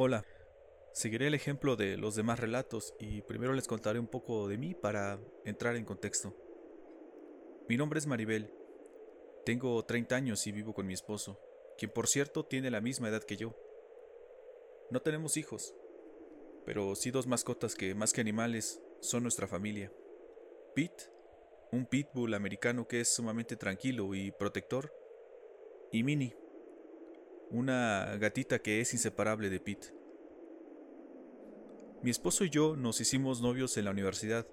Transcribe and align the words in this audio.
Hola, 0.00 0.24
seguiré 0.92 1.26
el 1.26 1.34
ejemplo 1.34 1.74
de 1.74 1.96
los 1.96 2.14
demás 2.14 2.38
relatos 2.38 2.94
y 3.00 3.22
primero 3.22 3.52
les 3.52 3.66
contaré 3.66 3.98
un 3.98 4.06
poco 4.06 4.46
de 4.46 4.56
mí 4.56 4.72
para 4.72 5.18
entrar 5.44 5.74
en 5.74 5.84
contexto. 5.84 6.36
Mi 7.68 7.76
nombre 7.76 7.98
es 7.98 8.06
Maribel, 8.06 8.48
tengo 9.44 9.84
30 9.84 10.14
años 10.14 10.46
y 10.46 10.52
vivo 10.52 10.72
con 10.72 10.86
mi 10.86 10.94
esposo, 10.94 11.40
quien 11.76 11.90
por 11.90 12.06
cierto 12.06 12.44
tiene 12.44 12.70
la 12.70 12.80
misma 12.80 13.08
edad 13.08 13.24
que 13.24 13.36
yo. 13.36 13.56
No 14.92 15.02
tenemos 15.02 15.36
hijos, 15.36 15.74
pero 16.64 16.94
sí 16.94 17.10
dos 17.10 17.26
mascotas 17.26 17.74
que 17.74 17.96
más 17.96 18.12
que 18.12 18.20
animales 18.20 18.80
son 19.00 19.24
nuestra 19.24 19.48
familia. 19.48 19.92
Pete, 20.76 21.10
un 21.72 21.86
pitbull 21.86 22.34
americano 22.34 22.86
que 22.86 23.00
es 23.00 23.12
sumamente 23.12 23.56
tranquilo 23.56 24.14
y 24.14 24.30
protector, 24.30 24.94
y 25.90 26.04
Minnie, 26.04 26.36
una 27.50 28.16
gatita 28.16 28.60
que 28.60 28.80
es 28.80 28.92
inseparable 28.92 29.50
de 29.50 29.60
Pete. 29.60 29.94
Mi 32.02 32.10
esposo 32.10 32.44
y 32.44 32.50
yo 32.50 32.76
nos 32.76 33.00
hicimos 33.00 33.40
novios 33.40 33.76
en 33.76 33.84
la 33.84 33.90
universidad. 33.90 34.46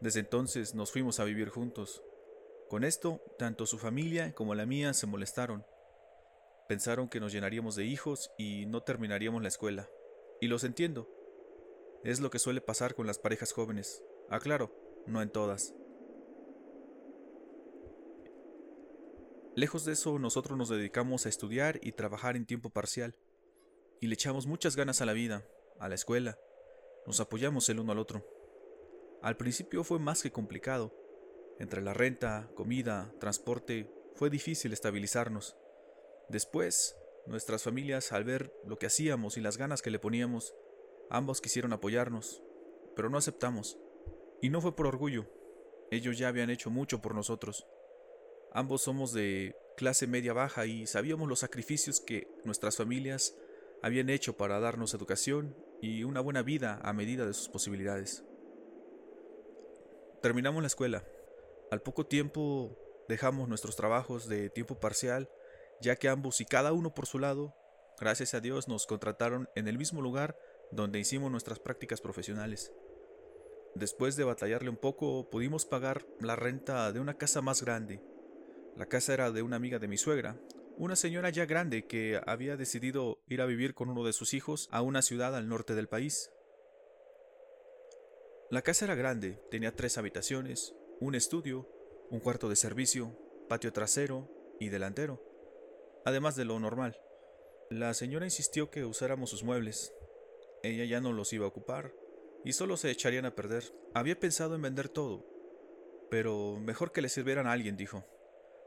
Desde 0.00 0.20
entonces 0.20 0.74
nos 0.74 0.92
fuimos 0.92 1.20
a 1.20 1.24
vivir 1.24 1.48
juntos. 1.48 2.02
Con 2.68 2.84
esto, 2.84 3.22
tanto 3.38 3.66
su 3.66 3.78
familia 3.78 4.34
como 4.34 4.54
la 4.54 4.66
mía 4.66 4.94
se 4.94 5.06
molestaron. 5.06 5.64
Pensaron 6.68 7.08
que 7.08 7.20
nos 7.20 7.32
llenaríamos 7.32 7.76
de 7.76 7.84
hijos 7.84 8.30
y 8.36 8.66
no 8.66 8.82
terminaríamos 8.82 9.42
la 9.42 9.48
escuela. 9.48 9.88
Y 10.40 10.48
los 10.48 10.64
entiendo. 10.64 11.08
Es 12.04 12.20
lo 12.20 12.30
que 12.30 12.38
suele 12.38 12.60
pasar 12.60 12.94
con 12.94 13.06
las 13.06 13.18
parejas 13.18 13.52
jóvenes. 13.52 14.02
Aclaro, 14.28 14.74
no 15.06 15.22
en 15.22 15.30
todas. 15.30 15.74
Lejos 19.54 19.84
de 19.84 19.92
eso, 19.92 20.18
nosotros 20.18 20.56
nos 20.56 20.70
dedicamos 20.70 21.26
a 21.26 21.28
estudiar 21.28 21.78
y 21.82 21.92
trabajar 21.92 22.36
en 22.36 22.46
tiempo 22.46 22.70
parcial. 22.70 23.18
Y 24.00 24.06
le 24.06 24.14
echamos 24.14 24.46
muchas 24.46 24.76
ganas 24.76 25.02
a 25.02 25.06
la 25.06 25.12
vida, 25.12 25.46
a 25.78 25.90
la 25.90 25.94
escuela. 25.94 26.38
Nos 27.06 27.20
apoyamos 27.20 27.68
el 27.68 27.78
uno 27.78 27.92
al 27.92 27.98
otro. 27.98 28.26
Al 29.20 29.36
principio 29.36 29.84
fue 29.84 29.98
más 29.98 30.22
que 30.22 30.32
complicado. 30.32 30.96
Entre 31.58 31.82
la 31.82 31.92
renta, 31.92 32.50
comida, 32.54 33.12
transporte, 33.20 33.92
fue 34.14 34.30
difícil 34.30 34.72
estabilizarnos. 34.72 35.54
Después, 36.30 36.96
nuestras 37.26 37.62
familias, 37.62 38.10
al 38.12 38.24
ver 38.24 38.54
lo 38.64 38.78
que 38.78 38.86
hacíamos 38.86 39.36
y 39.36 39.42
las 39.42 39.58
ganas 39.58 39.82
que 39.82 39.90
le 39.90 39.98
poníamos, 39.98 40.54
ambos 41.10 41.42
quisieron 41.42 41.74
apoyarnos, 41.74 42.42
pero 42.96 43.10
no 43.10 43.18
aceptamos. 43.18 43.78
Y 44.40 44.48
no 44.48 44.62
fue 44.62 44.74
por 44.74 44.86
orgullo. 44.86 45.26
Ellos 45.90 46.16
ya 46.16 46.28
habían 46.28 46.48
hecho 46.48 46.70
mucho 46.70 47.02
por 47.02 47.14
nosotros. 47.14 47.66
Ambos 48.54 48.82
somos 48.82 49.14
de 49.14 49.56
clase 49.78 50.06
media 50.06 50.34
baja 50.34 50.66
y 50.66 50.86
sabíamos 50.86 51.26
los 51.26 51.38
sacrificios 51.38 52.00
que 52.00 52.28
nuestras 52.44 52.76
familias 52.76 53.34
habían 53.82 54.10
hecho 54.10 54.36
para 54.36 54.60
darnos 54.60 54.92
educación 54.92 55.56
y 55.80 56.04
una 56.04 56.20
buena 56.20 56.42
vida 56.42 56.78
a 56.82 56.92
medida 56.92 57.24
de 57.24 57.32
sus 57.32 57.48
posibilidades. 57.48 58.24
Terminamos 60.20 60.62
la 60.62 60.66
escuela. 60.66 61.02
Al 61.70 61.80
poco 61.80 62.04
tiempo 62.04 62.76
dejamos 63.08 63.48
nuestros 63.48 63.74
trabajos 63.74 64.28
de 64.28 64.50
tiempo 64.50 64.78
parcial, 64.78 65.30
ya 65.80 65.96
que 65.96 66.10
ambos 66.10 66.42
y 66.42 66.44
cada 66.44 66.74
uno 66.74 66.94
por 66.94 67.06
su 67.06 67.18
lado, 67.18 67.54
gracias 67.98 68.34
a 68.34 68.40
Dios, 68.40 68.68
nos 68.68 68.86
contrataron 68.86 69.48
en 69.56 69.66
el 69.66 69.78
mismo 69.78 70.02
lugar 70.02 70.38
donde 70.70 71.00
hicimos 71.00 71.30
nuestras 71.30 71.58
prácticas 71.58 72.02
profesionales. 72.02 72.70
Después 73.74 74.14
de 74.16 74.24
batallarle 74.24 74.68
un 74.68 74.76
poco, 74.76 75.30
pudimos 75.30 75.64
pagar 75.64 76.04
la 76.20 76.36
renta 76.36 76.92
de 76.92 77.00
una 77.00 77.16
casa 77.16 77.40
más 77.40 77.62
grande 77.62 78.11
la 78.76 78.86
casa 78.86 79.12
era 79.12 79.30
de 79.30 79.42
una 79.42 79.56
amiga 79.56 79.78
de 79.78 79.88
mi 79.88 79.98
suegra, 79.98 80.36
una 80.78 80.96
señora 80.96 81.28
ya 81.30 81.44
grande 81.44 81.86
que 81.86 82.20
había 82.26 82.56
decidido 82.56 83.20
ir 83.28 83.42
a 83.42 83.46
vivir 83.46 83.74
con 83.74 83.90
uno 83.90 84.04
de 84.04 84.12
sus 84.12 84.32
hijos 84.32 84.68
a 84.70 84.82
una 84.82 85.02
ciudad 85.02 85.36
al 85.36 85.48
norte 85.48 85.74
del 85.74 85.88
país. 85.88 86.30
La 88.50 88.62
casa 88.62 88.86
era 88.86 88.94
grande, 88.94 89.38
tenía 89.50 89.76
tres 89.76 89.98
habitaciones, 89.98 90.74
un 91.00 91.14
estudio, 91.14 91.68
un 92.10 92.20
cuarto 92.20 92.48
de 92.48 92.56
servicio, 92.56 93.18
patio 93.48 93.72
trasero 93.72 94.28
y 94.58 94.70
delantero, 94.70 95.22
además 96.04 96.36
de 96.36 96.46
lo 96.46 96.58
normal. 96.58 96.98
La 97.70 97.92
señora 97.94 98.26
insistió 98.26 98.70
que 98.70 98.84
usáramos 98.84 99.30
sus 99.30 99.44
muebles. 99.44 99.94
Ella 100.62 100.84
ya 100.84 101.00
no 101.00 101.12
los 101.12 101.32
iba 101.32 101.44
a 101.44 101.48
ocupar 101.48 101.94
y 102.44 102.52
solo 102.52 102.76
se 102.76 102.90
echarían 102.90 103.24
a 103.24 103.34
perder. 103.34 103.64
Había 103.94 104.18
pensado 104.18 104.54
en 104.54 104.62
vender 104.62 104.88
todo, 104.88 105.26
pero 106.10 106.56
mejor 106.58 106.92
que 106.92 107.02
le 107.02 107.08
sirvieran 107.08 107.46
a 107.46 107.52
alguien, 107.52 107.76
dijo 107.76 108.04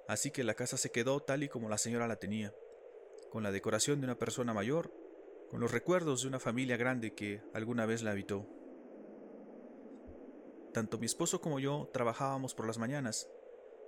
así 0.07 0.31
que 0.31 0.43
la 0.43 0.53
casa 0.53 0.77
se 0.77 0.91
quedó 0.91 1.19
tal 1.21 1.43
y 1.43 1.49
como 1.49 1.69
la 1.69 1.77
señora 1.77 2.07
la 2.07 2.17
tenía, 2.17 2.53
con 3.29 3.43
la 3.43 3.51
decoración 3.51 3.99
de 3.99 4.05
una 4.05 4.17
persona 4.17 4.53
mayor, 4.53 4.91
con 5.49 5.59
los 5.59 5.71
recuerdos 5.71 6.21
de 6.21 6.27
una 6.27 6.39
familia 6.39 6.77
grande 6.77 7.13
que 7.13 7.41
alguna 7.53 7.85
vez 7.85 8.03
la 8.03 8.11
habitó. 8.11 8.47
Tanto 10.73 10.97
mi 10.97 11.05
esposo 11.05 11.39
como 11.39 11.59
yo 11.59 11.89
trabajábamos 11.93 12.53
por 12.53 12.67
las 12.67 12.77
mañanas, 12.77 13.29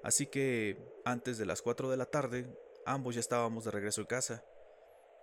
así 0.03 0.27
que 0.27 0.77
antes 1.03 1.37
de 1.37 1.45
las 1.45 1.61
4 1.61 1.89
de 1.89 1.97
la 1.97 2.05
tarde 2.05 2.47
ambos 2.85 3.15
ya 3.15 3.19
estábamos 3.19 3.65
de 3.65 3.71
regreso 3.71 4.01
en 4.01 4.07
casa. 4.07 4.45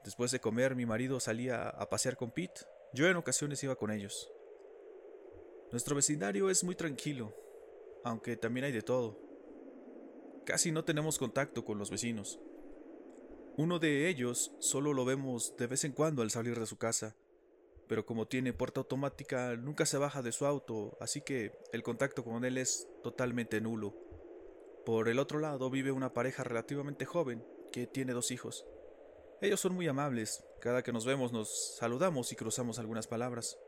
Después 0.05 0.31
de 0.31 0.41
comer 0.41 0.77
mi 0.77 0.85
marido 0.85 1.19
salía 1.21 1.69
a 1.69 1.89
pasear 1.89 2.17
con 2.17 2.31
Pete, 2.31 2.61
yo 2.93 3.09
en 3.09 3.17
ocasiones 3.17 3.63
iba 3.65 3.77
con 3.77 3.91
ellos. 3.91 4.31
Nuestro 5.73 5.97
vecindario 5.97 6.51
es 6.51 6.63
muy 6.63 6.77
tranquilo, 6.77 7.35
aunque 8.05 8.37
también 8.37 8.67
hay 8.67 8.73
de 8.73 8.83
todo. 8.83 9.24
Casi 10.45 10.73
no 10.73 10.85
tenemos 10.85 11.19
contacto 11.19 11.65
con 11.65 11.79
los 11.79 11.91
vecinos. 11.91 12.39
Uno 13.57 13.79
de 13.79 14.09
ellos 14.09 14.53
solo 14.59 14.93
lo 14.93 15.05
vemos 15.05 15.57
de 15.57 15.67
vez 15.67 15.85
en 15.85 15.93
cuando 15.93 16.23
al 16.23 16.31
salir 16.31 16.59
de 16.59 16.67
su 16.67 16.77
casa, 16.77 17.17
pero 17.87 18.05
como 18.05 18.27
tiene 18.27 18.53
puerta 18.53 18.81
automática 18.81 19.57
nunca 19.57 19.87
se 19.87 19.97
baja 19.97 20.23
de 20.23 20.33
su 20.33 20.45
auto, 20.45 20.99
así 21.01 21.23
que 21.23 21.53
el 21.73 21.83
contacto 21.83 22.25
con 22.25 22.45
él 22.45 22.59
es 22.59 22.89
totalmente 23.03 23.61
nulo. 23.61 23.95
Por 24.85 25.09
el 25.09 25.19
otro 25.19 25.39
lado 25.39 25.71
vive 25.71 25.93
una 25.93 26.13
pareja 26.13 26.45
relativamente 26.45 27.07
joven 27.07 27.43
que 27.73 27.87
tiene 27.87 28.13
dos 28.13 28.31
hijos. 28.31 28.67
Ellos 29.41 29.61
son 29.61 29.75
muy 29.75 29.89
amables, 29.89 30.45
cada 30.61 30.83
que 30.83 30.93
nos 30.93 31.07
vemos 31.07 31.33
nos 31.33 31.77
saludamos 31.77 32.33
y 32.33 32.37
cruzamos 32.37 32.79
algunas 32.79 33.07
palabras. 33.07 33.59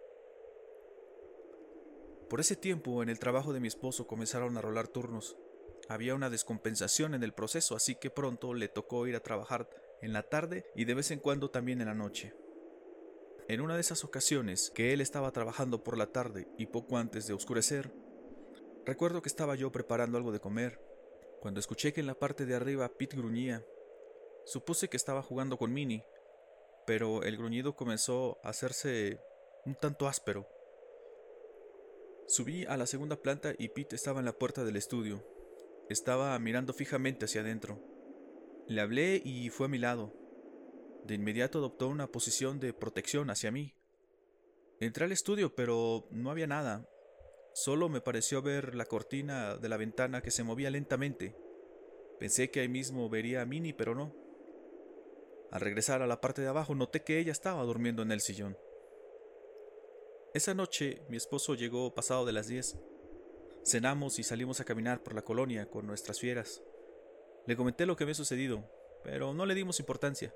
Por 2.29 2.41
ese 2.41 2.57
tiempo 2.57 3.03
en 3.03 3.09
el 3.09 3.19
trabajo 3.19 3.53
de 3.53 3.61
mi 3.61 3.69
esposo 3.69 4.07
comenzaron 4.07 4.59
a 4.59 4.61
rolar 4.61 4.89
turnos. 4.89 5.39
Había 5.89 6.15
una 6.15 6.31
descompensación 6.31 7.15
en 7.15 7.23
el 7.23 7.33
proceso, 7.33 7.77
así 7.77 7.95
que 7.95 8.11
pronto 8.11 8.55
le 8.55 8.69
tocó 8.69 9.07
ir 9.07 9.15
a 9.15 9.23
trabajar 9.23 9.69
en 10.03 10.13
la 10.13 10.25
tarde 10.25 10.67
y 10.75 10.85
de 10.85 10.95
vez 10.95 11.11
en 11.11 11.21
cuando 11.21 11.51
también 11.51 11.81
en 11.81 11.87
la 11.87 11.95
noche. 11.95 12.35
En 13.49 13.61
una 13.61 13.75
de 13.75 13.81
esas 13.81 14.03
ocasiones 14.03 14.73
que 14.75 14.93
él 14.93 15.01
estaba 15.01 15.31
trabajando 15.31 15.85
por 15.85 15.97
la 15.97 16.09
tarde 16.09 16.49
y 16.59 16.67
poco 16.67 16.99
antes 16.99 17.29
de 17.29 17.35
oscurecer, 17.35 17.93
recuerdo 18.85 19.23
que 19.23 19.29
estaba 19.29 19.55
yo 19.55 19.71
preparando 19.71 20.19
algo 20.19 20.33
de 20.33 20.41
comer, 20.41 20.81
cuando 21.41 21.61
escuché 21.61 21.93
que 21.93 22.01
en 22.01 22.09
la 22.09 22.19
parte 22.19 22.45
de 22.45 22.57
arriba 22.57 22.89
Pete 22.89 23.17
gruñía. 23.17 23.65
Supuse 24.45 24.89
que 24.89 24.97
estaba 24.97 25.23
jugando 25.23 25.59
con 25.59 25.73
Minnie, 25.73 26.05
pero 26.87 27.23
el 27.23 27.37
gruñido 27.37 27.77
comenzó 27.77 28.39
a 28.43 28.49
hacerse 28.49 29.21
un 29.65 29.77
tanto 29.77 30.09
áspero. 30.09 30.49
Subí 32.27 32.65
a 32.65 32.77
la 32.77 32.87
segunda 32.87 33.15
planta 33.15 33.55
y 33.57 33.69
Pete 33.69 33.95
estaba 33.95 34.19
en 34.19 34.25
la 34.25 34.33
puerta 34.33 34.65
del 34.65 34.77
estudio, 34.77 35.25
estaba 35.89 36.39
mirando 36.39 36.73
fijamente 36.73 37.27
hacia 37.27 37.43
adentro. 37.43 37.81
Le 38.67 38.81
hablé 38.81 39.23
y 39.25 39.51
fue 39.51 39.67
a 39.67 39.71
mi 39.71 39.79
lado. 39.79 40.13
De 41.05 41.15
inmediato 41.15 41.59
adoptó 41.59 41.89
una 41.89 42.09
posición 42.09 42.59
de 42.59 42.73
protección 42.73 43.31
hacia 43.31 43.53
mí. 43.53 43.75
Entré 44.81 45.05
al 45.05 45.13
estudio, 45.13 45.55
pero 45.55 46.09
no 46.11 46.31
había 46.31 46.47
nada. 46.47 46.89
Solo 47.55 47.89
me 47.89 48.01
pareció 48.01 48.43
ver 48.43 48.75
la 48.75 48.85
cortina 48.85 49.57
de 49.57 49.69
la 49.69 49.77
ventana 49.77 50.21
que 50.21 50.31
se 50.31 50.43
movía 50.43 50.71
lentamente. 50.71 51.37
Pensé 52.19 52.51
que 52.51 52.61
ahí 52.61 52.69
mismo 52.69 53.09
vería 53.09 53.43
a 53.43 53.47
Minnie, 53.47 53.73
pero 53.73 53.95
no. 53.95 54.15
Al 55.51 55.61
regresar 55.61 56.03
a 56.03 56.07
la 56.07 56.21
parte 56.21 56.43
de 56.43 56.49
abajo 56.49 56.75
noté 56.75 57.03
que 57.03 57.19
ella 57.19 57.33
estaba 57.33 57.63
durmiendo 57.63 58.03
en 58.03 58.13
el 58.13 58.21
sillón. 58.21 58.59
Esa 60.34 60.53
noche 60.53 61.03
mi 61.09 61.16
esposo 61.16 61.55
llegó 61.55 61.95
pasado 61.95 62.27
de 62.27 62.33
las 62.33 62.49
diez. 62.49 62.77
Cenamos 63.66 64.21
y 64.21 64.22
salimos 64.22 64.60
a 64.60 64.65
caminar 64.65 65.03
por 65.03 65.13
la 65.13 65.22
colonia 65.22 65.68
con 65.68 65.89
nuestras 65.89 66.21
fieras. 66.21 66.63
Le 67.47 67.57
comenté 67.57 67.84
lo 67.84 67.97
que 67.97 68.04
había 68.04 68.15
sucedido, 68.15 68.63
pero 69.03 69.34
no 69.34 69.45
le 69.45 69.57
dimos 69.57 69.80
importancia. 69.80 70.33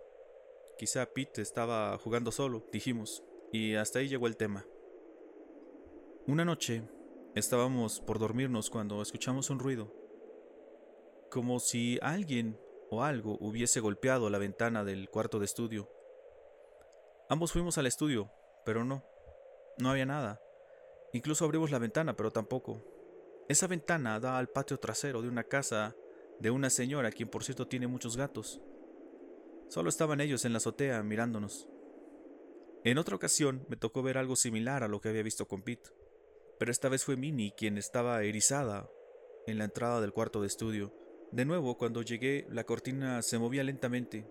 Quizá 0.76 1.06
Pete 1.06 1.40
estaba 1.40 1.96
jugando 1.98 2.32
solo, 2.32 2.66
dijimos, 2.72 3.22
y 3.52 3.76
hasta 3.76 4.00
ahí 4.00 4.08
llegó 4.08 4.26
el 4.26 4.36
tema. 4.36 4.66
Una 6.26 6.44
noche 6.44 6.82
estábamos 7.36 8.00
por 8.00 8.18
dormirnos 8.18 8.68
cuando 8.68 9.00
escuchamos 9.00 9.48
un 9.48 9.60
ruido, 9.60 9.94
como 11.30 11.60
si 11.60 12.00
alguien 12.02 12.58
o 12.90 13.04
algo 13.04 13.38
hubiese 13.40 13.78
golpeado 13.78 14.28
la 14.28 14.38
ventana 14.38 14.82
del 14.82 15.08
cuarto 15.08 15.38
de 15.38 15.44
estudio. 15.44 15.88
Ambos 17.28 17.52
fuimos 17.52 17.78
al 17.78 17.86
estudio, 17.86 18.28
pero 18.64 18.84
no, 18.84 19.04
no 19.78 19.90
había 19.90 20.04
nada. 20.04 20.42
Incluso 21.12 21.44
abrimos 21.44 21.70
la 21.70 21.78
ventana, 21.78 22.16
pero 22.16 22.32
tampoco. 22.32 22.89
Esa 23.50 23.66
ventana 23.66 24.20
da 24.20 24.38
al 24.38 24.48
patio 24.48 24.78
trasero 24.78 25.22
de 25.22 25.28
una 25.28 25.42
casa 25.42 25.96
de 26.38 26.52
una 26.52 26.70
señora 26.70 27.10
quien 27.10 27.28
por 27.28 27.42
cierto 27.42 27.66
tiene 27.66 27.88
muchos 27.88 28.16
gatos. 28.16 28.62
Solo 29.66 29.88
estaban 29.88 30.20
ellos 30.20 30.44
en 30.44 30.52
la 30.52 30.58
azotea 30.58 31.02
mirándonos. 31.02 31.68
En 32.84 32.96
otra 32.96 33.16
ocasión 33.16 33.66
me 33.68 33.74
tocó 33.74 34.04
ver 34.04 34.18
algo 34.18 34.36
similar 34.36 34.84
a 34.84 34.88
lo 34.88 35.00
que 35.00 35.08
había 35.08 35.24
visto 35.24 35.48
con 35.48 35.62
Pete, 35.62 35.90
pero 36.60 36.70
esta 36.70 36.88
vez 36.88 37.04
fue 37.04 37.16
Minnie 37.16 37.52
quien 37.56 37.76
estaba 37.76 38.22
erizada 38.22 38.88
en 39.48 39.58
la 39.58 39.64
entrada 39.64 40.00
del 40.00 40.12
cuarto 40.12 40.40
de 40.42 40.46
estudio. 40.46 40.94
De 41.32 41.44
nuevo, 41.44 41.76
cuando 41.76 42.02
llegué, 42.02 42.46
la 42.50 42.62
cortina 42.62 43.20
se 43.20 43.40
movía 43.40 43.64
lentamente. 43.64 44.30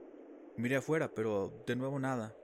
Miré 0.55 0.77
afuera, 0.77 1.13
pero 1.13 1.61
de 1.67 1.75
nuevo 1.75 1.99
nada. 1.99 2.37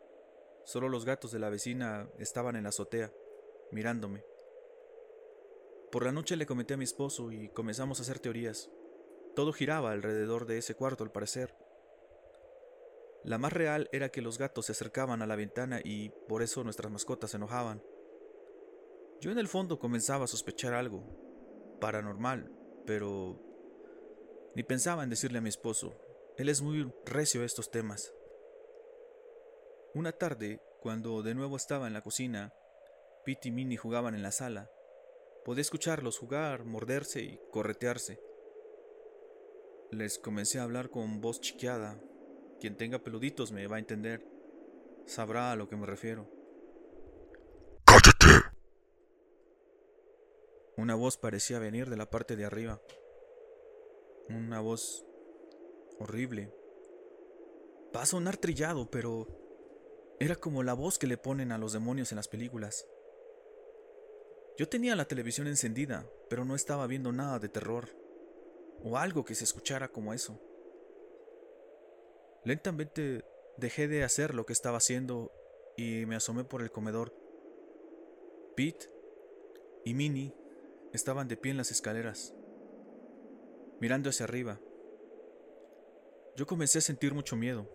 Solo 0.66 0.90
los 0.90 1.06
gatos 1.06 1.32
de 1.32 1.40
la 1.40 1.50
vecina 1.50 2.10
estaban 2.20 2.58
en 2.58 2.64
la 2.64 2.70
azotea, 2.70 3.14
mirándome. 3.72 4.35
Por 5.92 6.04
la 6.06 6.12
noche 6.12 6.36
le 6.36 6.46
comenté 6.46 6.74
a 6.74 6.78
mi 6.78 6.84
esposo 6.84 7.32
y 7.32 7.50
comenzamos 7.50 8.00
a 8.00 8.04
hacer 8.04 8.20
teorías. 8.20 8.70
Todo 9.36 9.54
giraba 9.54 9.92
alrededor 9.92 10.46
de 10.46 10.58
ese 10.58 10.76
cuarto 10.76 11.04
al 11.04 11.12
parecer. 11.12 11.56
La 13.24 13.38
más 13.38 13.54
real 13.54 13.90
era 13.92 14.10
que 14.10 14.22
los 14.22 14.38
gatos 14.38 14.68
se 14.68 14.74
acercaban 14.74 15.22
a 15.22 15.28
la 15.28 15.36
ventana 15.36 15.80
y 15.84 16.10
por 16.28 16.44
eso 16.44 16.64
nuestras 16.64 16.92
mascotas 16.92 17.32
se 17.32 17.38
enojaban. 17.38 17.82
Yo 19.20 19.32
en 19.32 19.40
el 19.40 19.48
fondo 19.48 19.80
comenzaba 19.80 20.26
a 20.26 20.28
sospechar 20.28 20.74
algo 20.74 21.04
paranormal, 21.82 22.52
pero 22.86 23.42
ni 24.56 24.64
pensaba 24.64 25.04
en 25.04 25.10
decirle 25.10 25.40
a 25.40 25.42
mi 25.42 25.50
esposo. 25.50 26.00
Él 26.38 26.50
es 26.50 26.62
muy 26.62 26.94
recio 27.06 27.42
a 27.42 27.46
estos 27.46 27.72
temas. 27.72 28.14
Una 29.94 30.12
tarde, 30.12 30.62
cuando 30.82 31.24
de 31.24 31.34
nuevo 31.34 31.56
estaba 31.56 31.88
en 31.88 31.94
la 31.94 32.02
cocina, 32.02 32.54
Pete 33.24 33.48
y 33.48 33.52
Minnie 33.52 33.78
jugaban 33.78 34.14
en 34.14 34.22
la 34.22 34.32
sala. 34.32 34.70
Podía 35.46 35.62
escucharlos 35.62 36.18
jugar, 36.18 36.66
morderse 36.66 37.22
y 37.22 37.40
corretearse. 37.52 38.20
Les 39.92 40.18
comencé 40.18 40.58
a 40.58 40.64
hablar 40.64 40.90
con 40.90 41.22
voz 41.22 41.40
chiqueada, 41.40 42.02
quien 42.60 42.76
tenga 42.76 43.04
peluditos 43.04 43.52
me 43.52 43.68
va 43.68 43.76
a 43.76 43.80
entender. 43.80 44.26
Sabrá 45.06 45.52
a 45.52 45.56
lo 45.56 45.70
que 45.70 45.76
me 45.76 45.86
refiero. 45.86 46.28
¡Cállate! 47.86 48.50
Una 50.78 50.96
voz 50.96 51.16
parecía 51.16 51.60
venir 51.60 51.92
de 51.92 51.98
la 51.98 52.10
parte 52.10 52.36
de 52.36 52.46
arriba. 52.46 52.82
Una 54.30 54.62
voz 54.62 55.06
horrible. 56.00 56.52
Va 57.96 58.02
a 58.02 58.08
sonar 58.08 58.38
trillado, 58.38 58.90
pero 58.90 59.28
era 60.20 60.38
como 60.38 60.64
la 60.64 60.74
voz 60.74 60.98
que 60.98 61.06
le 61.06 61.18
ponen 61.18 61.52
a 61.52 61.60
los 61.60 61.72
demonios 61.72 62.12
en 62.12 62.16
las 62.16 62.28
películas. 62.28 62.88
Yo 64.58 64.70
tenía 64.70 64.96
la 64.96 65.06
televisión 65.06 65.48
encendida, 65.48 66.10
pero 66.30 66.46
no 66.46 66.56
estaba 66.56 66.88
viendo 66.88 67.12
nada 67.12 67.40
de 67.40 67.50
terror, 67.50 67.90
o 68.84 68.98
algo 68.98 69.26
que 69.26 69.36
se 69.36 69.44
escuchara 69.44 69.90
como 69.90 70.14
eso. 70.14 70.40
Lentamente 72.46 73.26
dejé 73.58 73.88
de 73.88 74.04
hacer 74.04 74.34
lo 74.34 74.46
que 74.46 74.54
estaba 74.54 74.78
haciendo 74.78 75.32
y 75.76 76.06
me 76.06 76.16
asomé 76.16 76.46
por 76.46 76.62
el 76.62 76.72
comedor. 76.72 77.14
Pete 78.56 78.90
y 79.84 79.94
Minnie 79.94 80.34
estaban 80.94 81.28
de 81.28 81.36
pie 81.36 81.52
en 81.52 81.58
las 81.58 81.72
escaleras, 81.72 82.34
mirando 83.82 84.10
hacia 84.10 84.24
arriba. 84.24 84.62
Yo 86.38 86.48
comencé 86.48 86.78
a 86.78 86.82
sentir 86.82 87.14
mucho 87.14 87.36
miedo. 87.36 87.70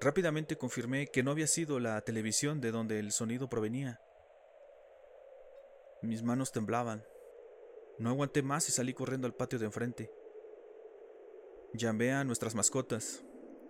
Rápidamente 0.00 0.56
confirmé 0.56 1.08
que 1.08 1.22
no 1.22 1.30
había 1.30 1.46
sido 1.46 1.78
la 1.78 2.00
televisión 2.00 2.60
de 2.60 2.70
donde 2.70 2.98
el 2.98 3.12
sonido 3.12 3.48
provenía. 3.48 4.00
Mis 6.02 6.22
manos 6.22 6.52
temblaban. 6.52 7.04
No 7.98 8.10
aguanté 8.10 8.42
más 8.42 8.68
y 8.68 8.72
salí 8.72 8.92
corriendo 8.94 9.26
al 9.26 9.34
patio 9.34 9.58
de 9.58 9.66
enfrente. 9.66 10.10
Llamé 11.74 12.12
a 12.12 12.24
nuestras 12.24 12.54
mascotas, 12.54 13.24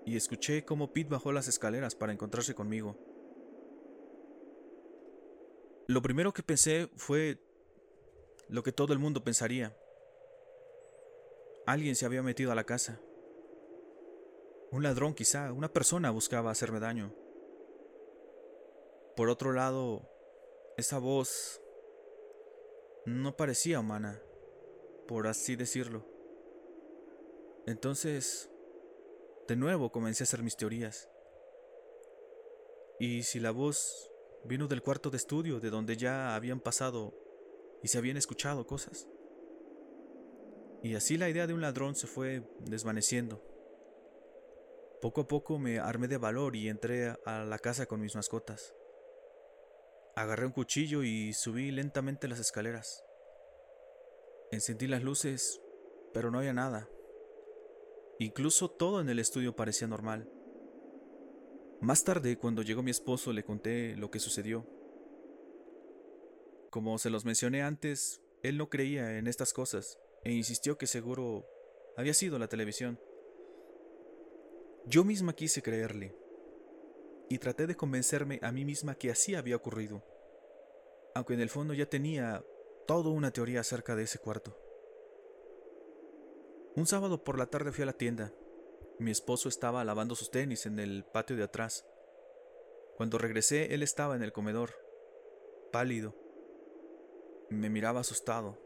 y 0.04 0.16
escuché 0.16 0.64
cómo 0.64 0.92
Pete 0.92 1.10
bajó 1.10 1.32
las 1.32 1.48
escaleras 1.48 1.94
para 1.94 2.12
encontrarse 2.12 2.54
conmigo. 2.54 2.96
Lo 5.86 6.02
primero 6.02 6.32
que 6.32 6.42
pensé 6.42 6.88
fue 6.96 7.38
lo 8.48 8.62
que 8.62 8.72
todo 8.72 8.92
el 8.92 8.98
mundo 8.98 9.24
pensaría. 9.24 9.76
Alguien 11.66 11.94
se 11.94 12.06
había 12.06 12.22
metido 12.22 12.50
a 12.50 12.54
la 12.54 12.64
casa. 12.64 13.00
Un 14.70 14.82
ladrón 14.82 15.14
quizá, 15.14 15.52
una 15.52 15.72
persona 15.72 16.10
buscaba 16.10 16.50
hacerme 16.50 16.80
daño. 16.80 17.14
Por 19.16 19.28
otro 19.28 19.52
lado, 19.52 20.08
esa 20.76 20.98
voz 20.98 21.61
no 23.04 23.36
parecía 23.36 23.80
humana, 23.80 24.20
por 25.08 25.26
así 25.26 25.56
decirlo. 25.56 26.06
Entonces, 27.66 28.50
de 29.48 29.56
nuevo 29.56 29.90
comencé 29.90 30.22
a 30.22 30.26
hacer 30.26 30.42
mis 30.42 30.56
teorías. 30.56 31.08
¿Y 32.98 33.24
si 33.24 33.40
la 33.40 33.50
voz 33.50 34.10
vino 34.44 34.68
del 34.68 34.82
cuarto 34.82 35.10
de 35.10 35.16
estudio, 35.16 35.60
de 35.60 35.70
donde 35.70 35.96
ya 35.96 36.34
habían 36.34 36.60
pasado 36.60 37.14
y 37.82 37.88
se 37.88 37.98
habían 37.98 38.16
escuchado 38.16 38.66
cosas? 38.66 39.08
Y 40.82 40.94
así 40.94 41.16
la 41.16 41.28
idea 41.28 41.46
de 41.46 41.54
un 41.54 41.60
ladrón 41.60 41.94
se 41.94 42.06
fue 42.06 42.42
desvaneciendo. 42.60 43.42
Poco 45.00 45.22
a 45.22 45.28
poco 45.28 45.58
me 45.58 45.78
armé 45.80 46.06
de 46.06 46.16
valor 46.16 46.54
y 46.54 46.68
entré 46.68 47.16
a 47.24 47.44
la 47.44 47.58
casa 47.58 47.86
con 47.86 48.00
mis 48.00 48.14
mascotas. 48.14 48.74
Agarré 50.14 50.44
un 50.44 50.52
cuchillo 50.52 51.02
y 51.02 51.32
subí 51.32 51.70
lentamente 51.70 52.28
las 52.28 52.38
escaleras. 52.38 53.02
Encendí 54.50 54.86
las 54.86 55.02
luces, 55.02 55.62
pero 56.12 56.30
no 56.30 56.38
había 56.38 56.52
nada. 56.52 56.88
Incluso 58.18 58.70
todo 58.70 59.00
en 59.00 59.08
el 59.08 59.18
estudio 59.18 59.56
parecía 59.56 59.88
normal. 59.88 60.30
Más 61.80 62.04
tarde, 62.04 62.36
cuando 62.36 62.62
llegó 62.62 62.82
mi 62.82 62.90
esposo, 62.90 63.32
le 63.32 63.42
conté 63.42 63.96
lo 63.96 64.10
que 64.10 64.20
sucedió. 64.20 64.66
Como 66.70 66.98
se 66.98 67.08
los 67.08 67.24
mencioné 67.24 67.62
antes, 67.62 68.20
él 68.42 68.58
no 68.58 68.68
creía 68.68 69.18
en 69.18 69.26
estas 69.26 69.54
cosas 69.54 69.98
e 70.24 70.32
insistió 70.32 70.76
que 70.76 70.86
seguro 70.86 71.46
había 71.96 72.12
sido 72.12 72.38
la 72.38 72.48
televisión. 72.48 73.00
Yo 74.84 75.04
misma 75.04 75.32
quise 75.32 75.62
creerle 75.62 76.14
y 77.32 77.38
traté 77.38 77.66
de 77.66 77.76
convencerme 77.76 78.38
a 78.42 78.52
mí 78.52 78.66
misma 78.66 78.94
que 78.94 79.10
así 79.10 79.34
había 79.34 79.56
ocurrido, 79.56 80.02
aunque 81.14 81.32
en 81.32 81.40
el 81.40 81.48
fondo 81.48 81.72
ya 81.72 81.86
tenía 81.86 82.44
toda 82.86 83.08
una 83.08 83.30
teoría 83.30 83.60
acerca 83.60 83.96
de 83.96 84.02
ese 84.02 84.18
cuarto. 84.18 84.54
Un 86.76 86.86
sábado 86.86 87.24
por 87.24 87.38
la 87.38 87.46
tarde 87.46 87.72
fui 87.72 87.84
a 87.84 87.86
la 87.86 87.94
tienda. 87.94 88.34
Mi 88.98 89.10
esposo 89.10 89.48
estaba 89.48 89.82
lavando 89.82 90.14
sus 90.14 90.30
tenis 90.30 90.66
en 90.66 90.78
el 90.78 91.06
patio 91.06 91.34
de 91.34 91.44
atrás. 91.44 91.86
Cuando 92.98 93.16
regresé, 93.16 93.72
él 93.72 93.82
estaba 93.82 94.14
en 94.14 94.22
el 94.22 94.32
comedor, 94.32 94.74
pálido. 95.72 96.14
Me 97.48 97.70
miraba 97.70 98.00
asustado. 98.00 98.58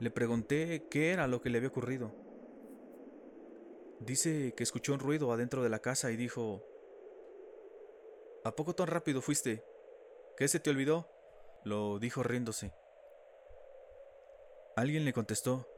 Le 0.00 0.10
pregunté 0.10 0.86
qué 0.90 1.12
era 1.12 1.26
lo 1.26 1.40
que 1.40 1.48
le 1.48 1.56
había 1.56 1.70
ocurrido. 1.70 2.12
Dice 4.00 4.52
que 4.54 4.64
escuchó 4.64 4.92
un 4.92 5.00
ruido 5.00 5.32
adentro 5.32 5.62
de 5.62 5.70
la 5.70 5.78
casa 5.78 6.10
y 6.10 6.16
dijo, 6.16 6.69
¿A 8.42 8.56
poco 8.56 8.74
tan 8.74 8.86
rápido 8.86 9.20
fuiste? 9.20 9.62
¿Qué 10.36 10.48
se 10.48 10.60
te 10.60 10.70
olvidó? 10.70 11.08
Lo 11.64 11.98
dijo 11.98 12.22
riéndose. 12.22 12.72
Alguien 14.76 15.04
le 15.04 15.12
contestó, 15.12 15.68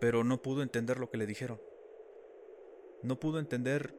pero 0.00 0.24
no 0.24 0.40
pudo 0.40 0.62
entender 0.62 0.98
lo 0.98 1.10
que 1.10 1.18
le 1.18 1.26
dijeron. 1.26 1.60
No 3.02 3.20
pudo 3.20 3.38
entender 3.38 3.94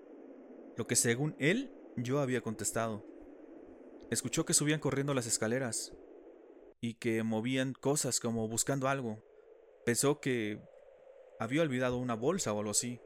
lo 0.76 0.88
que 0.88 0.96
según 0.96 1.36
él 1.38 1.72
yo 1.98 2.20
había 2.20 2.42
contestado. 2.42 3.06
Escuchó 4.10 4.46
que 4.46 4.56
subían 4.56 4.80
corriendo 4.80 5.14
las 5.14 5.28
escaleras 5.28 5.94
y 6.82 6.96
que 6.96 7.22
movían 7.22 7.74
cosas 7.74 8.20
como 8.20 8.48
buscando 8.48 8.88
algo. 8.88 9.24
Pensó 9.86 10.20
que 10.20 10.60
había 11.40 11.62
olvidado 11.62 11.98
una 11.98 12.16
bolsa 12.16 12.54
o 12.54 12.60
algo 12.60 12.72
así. 12.72 13.00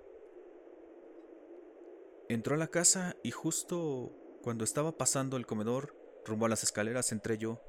Entró 2.29 2.55
a 2.55 2.57
la 2.57 2.67
casa 2.67 3.15
y 3.23 3.31
justo 3.31 4.11
cuando 4.43 4.65
estaba 4.65 4.97
pasando 4.97 5.37
el 5.37 5.45
comedor 5.45 5.95
rumbo 6.25 6.45
a 6.45 6.49
las 6.49 6.63
escaleras 6.63 7.13
entré 7.13 7.37
yo. 7.37 7.61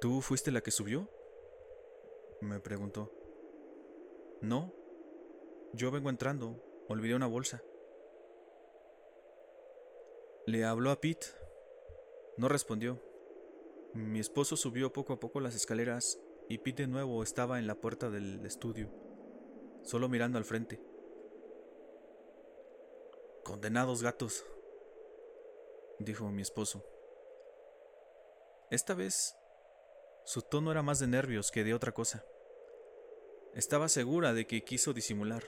¿Tú 0.00 0.20
fuiste 0.20 0.52
la 0.52 0.60
que 0.60 0.70
subió? 0.70 1.10
me 2.40 2.60
preguntó. 2.60 3.12
No, 4.40 4.72
yo 5.74 5.90
vengo 5.90 6.10
entrando, 6.10 6.62
olvidé 6.88 7.14
una 7.14 7.26
bolsa. 7.26 7.62
Le 10.46 10.64
habló 10.64 10.90
a 10.90 11.00
Pete. 11.00 11.26
No 12.36 12.48
respondió. 12.48 13.02
Mi 13.94 14.20
esposo 14.20 14.56
subió 14.56 14.92
poco 14.92 15.12
a 15.12 15.20
poco 15.20 15.40
las 15.40 15.54
escaleras 15.54 16.20
y 16.48 16.58
Pete 16.58 16.84
de 16.84 16.88
nuevo 16.88 17.22
estaba 17.22 17.58
en 17.58 17.66
la 17.66 17.74
puerta 17.74 18.10
del 18.10 18.46
estudio, 18.46 18.90
solo 19.82 20.08
mirando 20.08 20.38
al 20.38 20.44
frente. 20.44 20.80
Condenados 23.50 24.00
gatos, 24.00 24.46
dijo 25.98 26.30
mi 26.30 26.40
esposo. 26.40 26.84
Esta 28.70 28.94
vez 28.94 29.34
su 30.24 30.42
tono 30.42 30.70
era 30.70 30.84
más 30.84 31.00
de 31.00 31.08
nervios 31.08 31.50
que 31.50 31.64
de 31.64 31.74
otra 31.74 31.90
cosa. 31.90 32.24
Estaba 33.56 33.88
segura 33.88 34.34
de 34.34 34.46
que 34.46 34.62
quiso 34.62 34.92
disimular. 34.92 35.42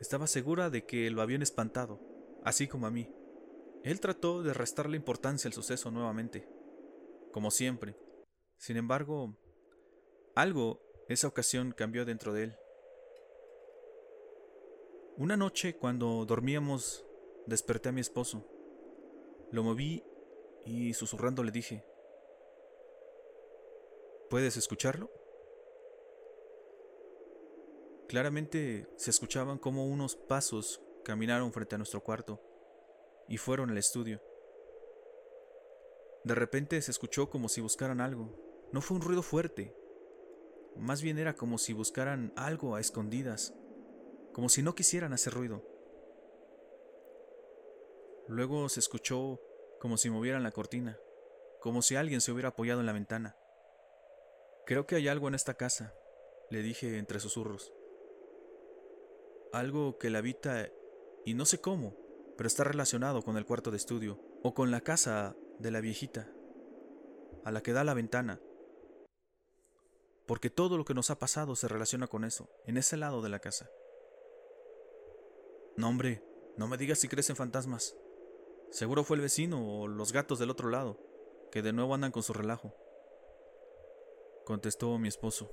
Estaba 0.00 0.26
segura 0.26 0.70
de 0.70 0.84
que 0.84 1.08
lo 1.10 1.22
habían 1.22 1.42
espantado. 1.42 2.00
así 2.42 2.66
como 2.66 2.88
a 2.88 2.90
mí. 2.90 3.08
Él 3.84 4.00
trató 4.00 4.42
de 4.42 4.52
restarle 4.52 4.96
importancia 4.96 5.46
al 5.46 5.54
suceso 5.54 5.92
nuevamente, 5.92 6.48
como 7.30 7.52
siempre. 7.52 7.94
Sin 8.58 8.76
embargo, 8.76 9.36
algo 10.34 10.82
esa 11.08 11.28
ocasión 11.28 11.70
cambió 11.70 12.04
dentro 12.04 12.32
de 12.32 12.42
él. 12.42 12.56
Una 15.18 15.36
noche, 15.36 15.76
cuando 15.76 16.24
dormíamos, 16.24 17.04
desperté 17.46 17.90
a 17.90 17.92
mi 17.92 18.00
esposo. 18.00 18.44
Lo 19.50 19.62
moví 19.62 20.02
y 20.64 20.94
susurrando 20.94 21.42
le 21.42 21.52
dije, 21.52 21.84
¿Puedes 24.32 24.56
escucharlo? 24.56 25.10
Claramente 28.08 28.88
se 28.96 29.10
escuchaban 29.10 29.58
como 29.58 29.86
unos 29.86 30.16
pasos 30.16 30.80
caminaron 31.04 31.52
frente 31.52 31.74
a 31.74 31.78
nuestro 31.78 32.02
cuarto 32.02 32.40
y 33.28 33.36
fueron 33.36 33.68
al 33.68 33.76
estudio. 33.76 34.22
De 36.24 36.34
repente 36.34 36.80
se 36.80 36.90
escuchó 36.90 37.28
como 37.28 37.50
si 37.50 37.60
buscaran 37.60 38.00
algo. 38.00 38.34
No 38.72 38.80
fue 38.80 38.96
un 38.96 39.02
ruido 39.02 39.22
fuerte. 39.22 39.76
Más 40.78 41.02
bien 41.02 41.18
era 41.18 41.36
como 41.36 41.58
si 41.58 41.74
buscaran 41.74 42.32
algo 42.34 42.74
a 42.74 42.80
escondidas, 42.80 43.54
como 44.32 44.48
si 44.48 44.62
no 44.62 44.74
quisieran 44.74 45.12
hacer 45.12 45.34
ruido. 45.34 45.62
Luego 48.28 48.68
se 48.68 48.80
escuchó 48.80 49.40
como 49.80 49.96
si 49.96 50.08
movieran 50.08 50.42
la 50.42 50.52
cortina, 50.52 50.98
como 51.60 51.82
si 51.82 51.96
alguien 51.96 52.20
se 52.20 52.32
hubiera 52.32 52.50
apoyado 52.50 52.80
en 52.80 52.86
la 52.86 52.92
ventana. 52.92 53.36
Creo 54.64 54.86
que 54.86 54.94
hay 54.94 55.08
algo 55.08 55.28
en 55.28 55.34
esta 55.34 55.54
casa, 55.54 55.92
le 56.50 56.62
dije 56.62 56.98
entre 56.98 57.20
susurros. 57.20 57.72
Algo 59.52 59.98
que 59.98 60.08
la 60.08 60.18
habita 60.18 60.70
y 61.24 61.34
no 61.34 61.44
sé 61.44 61.60
cómo, 61.60 61.96
pero 62.36 62.46
está 62.46 62.64
relacionado 62.64 63.22
con 63.22 63.36
el 63.36 63.44
cuarto 63.44 63.70
de 63.70 63.76
estudio 63.76 64.20
o 64.42 64.54
con 64.54 64.70
la 64.70 64.80
casa 64.80 65.36
de 65.58 65.70
la 65.70 65.80
viejita, 65.80 66.28
a 67.44 67.50
la 67.50 67.62
que 67.62 67.72
da 67.72 67.84
la 67.84 67.94
ventana. 67.94 68.40
Porque 70.26 70.48
todo 70.48 70.78
lo 70.78 70.84
que 70.84 70.94
nos 70.94 71.10
ha 71.10 71.18
pasado 71.18 71.56
se 71.56 71.68
relaciona 71.68 72.06
con 72.06 72.24
eso, 72.24 72.48
en 72.66 72.76
ese 72.76 72.96
lado 72.96 73.20
de 73.20 73.28
la 73.28 73.40
casa. 73.40 73.68
No, 75.76 75.88
hombre, 75.88 76.22
no 76.56 76.68
me 76.68 76.76
digas 76.76 76.98
si 76.98 77.08
crees 77.08 77.30
en 77.30 77.36
fantasmas. 77.36 77.96
Seguro 78.70 79.04
fue 79.04 79.16
el 79.16 79.22
vecino 79.22 79.82
o 79.82 79.88
los 79.88 80.12
gatos 80.12 80.38
del 80.38 80.50
otro 80.50 80.70
lado, 80.70 80.98
que 81.50 81.62
de 81.62 81.72
nuevo 81.72 81.94
andan 81.94 82.12
con 82.12 82.22
su 82.22 82.32
relajo 82.32 82.74
contestó 84.44 84.98
mi 84.98 85.08
esposo. 85.08 85.50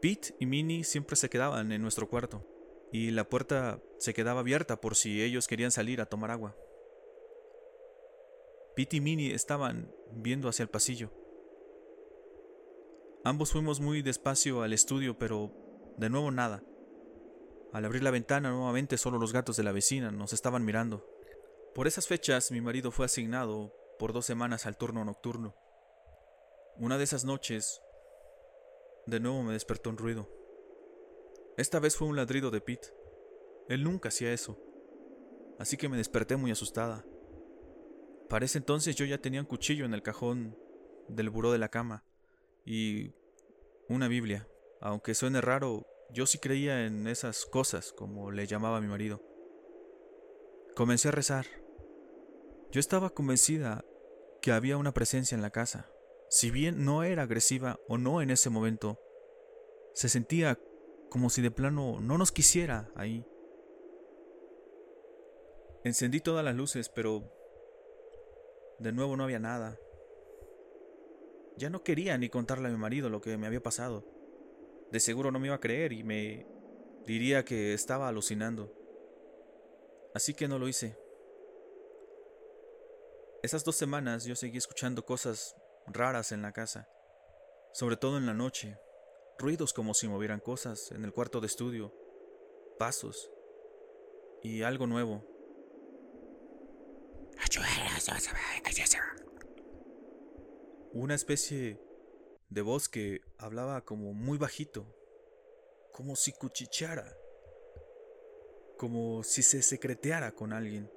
Pete 0.00 0.34
y 0.38 0.46
Minnie 0.46 0.84
siempre 0.84 1.16
se 1.16 1.28
quedaban 1.28 1.72
en 1.72 1.82
nuestro 1.82 2.08
cuarto, 2.08 2.44
y 2.92 3.10
la 3.10 3.28
puerta 3.28 3.82
se 3.98 4.14
quedaba 4.14 4.40
abierta 4.40 4.80
por 4.80 4.94
si 4.94 5.22
ellos 5.22 5.48
querían 5.48 5.70
salir 5.70 6.00
a 6.00 6.06
tomar 6.06 6.30
agua. 6.30 6.56
Pete 8.76 8.96
y 8.96 9.00
Minnie 9.00 9.34
estaban 9.34 9.92
viendo 10.12 10.48
hacia 10.48 10.62
el 10.62 10.68
pasillo. 10.68 11.10
Ambos 13.24 13.52
fuimos 13.52 13.80
muy 13.80 14.02
despacio 14.02 14.62
al 14.62 14.72
estudio, 14.72 15.18
pero 15.18 15.52
de 15.96 16.08
nuevo 16.08 16.30
nada. 16.30 16.62
Al 17.72 17.84
abrir 17.84 18.02
la 18.02 18.10
ventana 18.10 18.50
nuevamente 18.50 18.96
solo 18.96 19.18
los 19.18 19.32
gatos 19.32 19.56
de 19.56 19.62
la 19.62 19.72
vecina 19.72 20.10
nos 20.10 20.32
estaban 20.32 20.64
mirando. 20.64 21.06
Por 21.74 21.86
esas 21.86 22.06
fechas 22.06 22.50
mi 22.50 22.60
marido 22.60 22.90
fue 22.90 23.06
asignado 23.06 23.74
por 23.98 24.12
dos 24.12 24.24
semanas 24.24 24.66
al 24.66 24.78
turno 24.78 25.04
nocturno. 25.04 25.54
Una 26.76 26.96
de 26.96 27.04
esas 27.04 27.24
noches, 27.24 27.82
de 29.06 29.20
nuevo 29.20 29.42
me 29.42 29.52
despertó 29.52 29.90
un 29.90 29.98
ruido. 29.98 30.28
Esta 31.56 31.80
vez 31.80 31.96
fue 31.96 32.08
un 32.08 32.16
ladrido 32.16 32.50
de 32.50 32.60
Pete. 32.60 32.94
Él 33.68 33.84
nunca 33.84 34.08
hacía 34.08 34.32
eso. 34.32 34.56
Así 35.58 35.76
que 35.76 35.88
me 35.88 35.96
desperté 35.96 36.36
muy 36.36 36.50
asustada. 36.50 37.04
Para 38.28 38.44
ese 38.44 38.58
entonces 38.58 38.94
yo 38.96 39.04
ya 39.04 39.18
tenía 39.18 39.40
un 39.40 39.46
cuchillo 39.46 39.84
en 39.84 39.92
el 39.92 40.02
cajón 40.02 40.56
del 41.08 41.30
buró 41.30 41.50
de 41.50 41.58
la 41.58 41.68
cama 41.68 42.04
y 42.64 43.12
una 43.88 44.06
Biblia. 44.06 44.46
Aunque 44.80 45.14
suene 45.14 45.40
raro, 45.40 45.86
yo 46.10 46.26
sí 46.26 46.38
creía 46.38 46.86
en 46.86 47.06
esas 47.06 47.46
cosas, 47.46 47.92
como 47.92 48.30
le 48.30 48.46
llamaba 48.46 48.80
mi 48.80 48.88
marido. 48.88 49.22
Comencé 50.74 51.08
a 51.08 51.12
rezar. 51.12 51.46
Yo 52.70 52.80
estaba 52.80 53.10
convencida 53.10 53.84
que 54.40 54.52
había 54.52 54.76
una 54.76 54.92
presencia 54.92 55.34
en 55.34 55.42
la 55.42 55.50
casa, 55.50 55.90
si 56.30 56.50
bien 56.50 56.84
no 56.84 57.04
era 57.04 57.22
agresiva 57.22 57.80
o 57.88 57.96
no 57.96 58.20
en 58.20 58.30
ese 58.30 58.50
momento, 58.50 59.00
se 59.94 60.08
sentía 60.08 60.58
como 61.08 61.30
si 61.30 61.40
de 61.40 61.50
plano 61.50 62.00
no 62.00 62.18
nos 62.18 62.32
quisiera 62.32 62.90
ahí. 62.94 63.24
Encendí 65.84 66.20
todas 66.20 66.44
las 66.44 66.54
luces, 66.54 66.90
pero 66.90 67.32
de 68.78 68.92
nuevo 68.92 69.16
no 69.16 69.24
había 69.24 69.38
nada. 69.38 69.78
Ya 71.56 71.70
no 71.70 71.82
quería 71.82 72.18
ni 72.18 72.28
contarle 72.28 72.68
a 72.68 72.70
mi 72.70 72.76
marido 72.76 73.08
lo 73.08 73.20
que 73.22 73.36
me 73.38 73.46
había 73.46 73.62
pasado. 73.62 74.04
De 74.90 75.00
seguro 75.00 75.30
no 75.30 75.38
me 75.38 75.48
iba 75.48 75.56
a 75.56 75.60
creer 75.60 75.92
y 75.92 76.02
me 76.02 76.46
diría 77.06 77.44
que 77.44 77.74
estaba 77.74 78.08
alucinando. 78.08 78.72
Así 80.14 80.34
que 80.34 80.48
no 80.48 80.58
lo 80.58 80.68
hice. 80.68 80.96
Esas 83.42 83.64
dos 83.64 83.76
semanas 83.76 84.24
yo 84.24 84.34
seguí 84.34 84.58
escuchando 84.58 85.04
cosas 85.04 85.54
raras 85.86 86.32
en 86.32 86.42
la 86.42 86.52
casa, 86.52 86.88
sobre 87.72 87.96
todo 87.96 88.18
en 88.18 88.26
la 88.26 88.34
noche, 88.34 88.78
ruidos 89.38 89.72
como 89.72 89.94
si 89.94 90.08
movieran 90.08 90.40
cosas 90.40 90.90
en 90.90 91.04
el 91.04 91.12
cuarto 91.12 91.40
de 91.40 91.46
estudio, 91.46 91.94
pasos 92.78 93.30
y 94.42 94.62
algo 94.62 94.86
nuevo. 94.86 95.24
Una 100.92 101.14
especie 101.14 101.80
de 102.48 102.62
voz 102.62 102.88
que 102.88 103.20
hablaba 103.36 103.84
como 103.84 104.14
muy 104.14 104.38
bajito, 104.38 104.86
como 105.92 106.16
si 106.16 106.32
cuchicheara, 106.32 107.16
como 108.76 109.22
si 109.22 109.42
se 109.42 109.62
secreteara 109.62 110.32
con 110.32 110.52
alguien. 110.52 110.90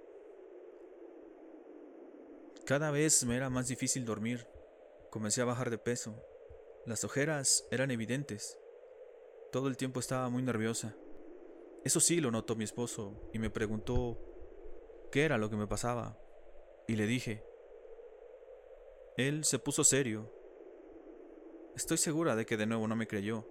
Cada 2.65 2.91
vez 2.91 3.25
me 3.25 3.35
era 3.35 3.49
más 3.49 3.67
difícil 3.67 4.05
dormir. 4.05 4.47
Comencé 5.09 5.41
a 5.41 5.45
bajar 5.45 5.69
de 5.69 5.77
peso. 5.77 6.15
Las 6.85 7.03
ojeras 7.03 7.67
eran 7.71 7.91
evidentes. 7.91 8.57
Todo 9.51 9.67
el 9.67 9.75
tiempo 9.75 9.99
estaba 9.99 10.29
muy 10.29 10.43
nerviosa. 10.43 10.95
Eso 11.83 11.99
sí 11.99 12.21
lo 12.21 12.31
notó 12.31 12.55
mi 12.55 12.63
esposo 12.63 13.29
y 13.33 13.39
me 13.39 13.49
preguntó 13.49 14.17
qué 15.11 15.25
era 15.25 15.37
lo 15.37 15.49
que 15.49 15.57
me 15.57 15.67
pasaba. 15.67 16.17
Y 16.87 16.95
le 16.95 17.07
dije. 17.07 17.43
Él 19.17 19.43
se 19.43 19.59
puso 19.59 19.83
serio. 19.83 20.31
Estoy 21.75 21.97
segura 21.97 22.35
de 22.35 22.45
que 22.45 22.57
de 22.57 22.65
nuevo 22.65 22.87
no 22.87 22.95
me 22.95 23.07
creyó. 23.07 23.47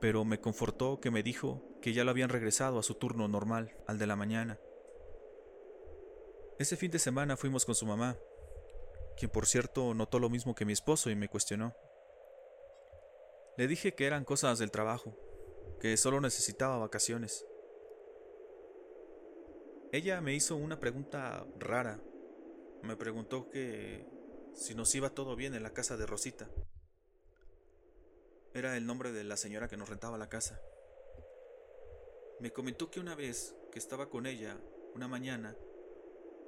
Pero 0.00 0.24
me 0.24 0.40
confortó 0.40 1.00
que 1.00 1.10
me 1.10 1.22
dijo 1.22 1.62
que 1.80 1.92
ya 1.92 2.04
lo 2.04 2.10
habían 2.10 2.28
regresado 2.28 2.78
a 2.78 2.82
su 2.82 2.94
turno 2.94 3.28
normal, 3.28 3.76
al 3.86 3.98
de 3.98 4.06
la 4.06 4.16
mañana. 4.16 4.58
Ese 6.58 6.76
fin 6.76 6.90
de 6.90 6.98
semana 6.98 7.36
fuimos 7.36 7.64
con 7.64 7.74
su 7.74 7.86
mamá 7.86 8.16
quien 9.16 9.30
por 9.30 9.46
cierto 9.46 9.94
notó 9.94 10.18
lo 10.18 10.30
mismo 10.30 10.54
que 10.54 10.64
mi 10.64 10.72
esposo 10.72 11.10
y 11.10 11.14
me 11.14 11.28
cuestionó. 11.28 11.74
Le 13.56 13.66
dije 13.66 13.94
que 13.94 14.06
eran 14.06 14.24
cosas 14.24 14.58
del 14.58 14.70
trabajo, 14.70 15.16
que 15.80 15.96
solo 15.96 16.20
necesitaba 16.20 16.78
vacaciones. 16.78 17.46
Ella 19.92 20.20
me 20.20 20.34
hizo 20.34 20.56
una 20.56 20.80
pregunta 20.80 21.46
rara. 21.58 22.00
Me 22.82 22.96
preguntó 22.96 23.50
que 23.50 24.06
si 24.54 24.74
nos 24.74 24.94
iba 24.94 25.10
todo 25.10 25.36
bien 25.36 25.54
en 25.54 25.62
la 25.62 25.72
casa 25.72 25.96
de 25.96 26.06
Rosita. 26.06 26.48
Era 28.54 28.76
el 28.76 28.86
nombre 28.86 29.12
de 29.12 29.24
la 29.24 29.36
señora 29.36 29.68
que 29.68 29.76
nos 29.76 29.88
rentaba 29.88 30.18
la 30.18 30.28
casa. 30.28 30.60
Me 32.38 32.52
comentó 32.52 32.90
que 32.90 33.00
una 33.00 33.14
vez 33.14 33.54
que 33.70 33.78
estaba 33.78 34.10
con 34.10 34.26
ella, 34.26 34.58
una 34.94 35.08
mañana, 35.08 35.56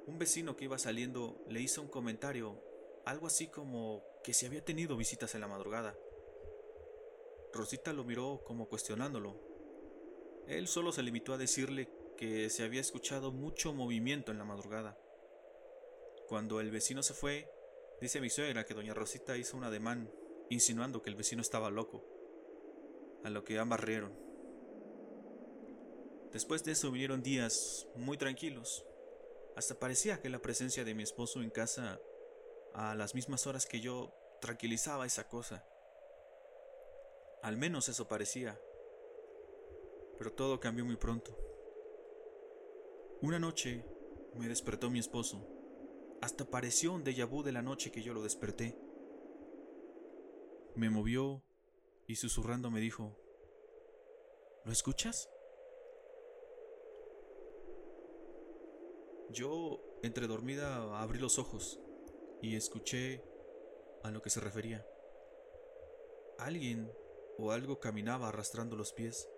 un 0.05 0.19
vecino 0.19 0.55
que 0.55 0.65
iba 0.65 0.77
saliendo 0.77 1.43
le 1.49 1.61
hizo 1.61 1.81
un 1.81 1.87
comentario, 1.87 2.61
algo 3.05 3.27
así 3.27 3.47
como 3.47 4.03
que 4.23 4.33
si 4.33 4.45
había 4.45 4.63
tenido 4.63 4.97
visitas 4.97 5.33
en 5.33 5.41
la 5.41 5.47
madrugada. 5.47 5.95
Rosita 7.53 7.93
lo 7.93 8.03
miró 8.03 8.43
como 8.45 8.67
cuestionándolo. 8.67 9.39
Él 10.47 10.67
solo 10.67 10.91
se 10.91 11.01
limitó 11.01 11.33
a 11.33 11.37
decirle 11.37 11.89
que 12.17 12.49
se 12.49 12.63
había 12.63 12.81
escuchado 12.81 13.31
mucho 13.31 13.73
movimiento 13.73 14.31
en 14.31 14.37
la 14.37 14.45
madrugada. 14.45 14.97
Cuando 16.27 16.59
el 16.59 16.69
vecino 16.69 17.01
se 17.01 17.13
fue, 17.13 17.49
dice 18.01 18.21
mi 18.21 18.29
suegra 18.29 18.65
que 18.65 18.73
doña 18.73 18.93
Rosita 18.93 19.37
hizo 19.37 19.57
un 19.57 19.63
ademán, 19.63 20.11
insinuando 20.49 21.01
que 21.01 21.09
el 21.09 21.15
vecino 21.15 21.41
estaba 21.41 21.69
loco, 21.69 22.03
a 23.23 23.29
lo 23.29 23.43
que 23.43 23.59
ambas 23.59 23.79
rieron. 23.79 24.13
Después 26.31 26.63
de 26.63 26.73
eso 26.73 26.91
vinieron 26.91 27.23
días 27.23 27.87
muy 27.95 28.17
tranquilos, 28.17 28.85
hasta 29.55 29.79
parecía 29.79 30.19
que 30.19 30.29
la 30.29 30.39
presencia 30.39 30.83
de 30.83 30.93
mi 30.93 31.03
esposo 31.03 31.41
en 31.41 31.49
casa 31.49 31.99
a 32.73 32.93
las 32.93 33.15
mismas 33.15 33.47
horas 33.47 33.65
que 33.65 33.79
yo 33.79 34.13
tranquilizaba 34.41 35.05
esa 35.05 35.29
cosa. 35.29 35.65
Al 37.41 37.57
menos 37.57 37.87
eso 37.87 38.07
parecía. 38.07 38.59
Pero 40.17 40.33
todo 40.33 40.59
cambió 40.59 40.83
muy 40.83 40.97
pronto. 40.97 41.37
Una 43.21 43.39
noche 43.39 43.85
me 44.33 44.49
despertó 44.49 44.89
mi 44.89 44.99
esposo. 44.99 45.54
Hasta 46.25 46.43
pareció 46.43 46.91
un 46.91 47.03
déjà 47.03 47.27
vu 47.27 47.43
de 47.43 47.51
la 47.51 47.61
noche 47.61 47.91
que 47.91 48.01
yo 48.01 48.11
lo 48.11 48.23
desperté. 48.23 48.75
Me 50.73 50.89
movió 50.89 51.43
y 52.07 52.15
susurrando 52.15 52.71
me 52.71 52.79
dijo, 52.79 53.15
¿Lo 54.63 54.71
escuchas? 54.71 55.29
Yo, 59.29 59.99
entre 60.01 60.25
dormida, 60.25 60.99
abrí 60.99 61.19
los 61.19 61.37
ojos 61.37 61.79
y 62.41 62.55
escuché 62.55 63.23
a 64.01 64.09
lo 64.09 64.23
que 64.23 64.31
se 64.31 64.39
refería. 64.39 64.83
Alguien 66.39 66.91
o 67.37 67.51
algo 67.51 67.79
caminaba 67.79 68.29
arrastrando 68.29 68.75
los 68.75 68.93
pies. 68.93 69.29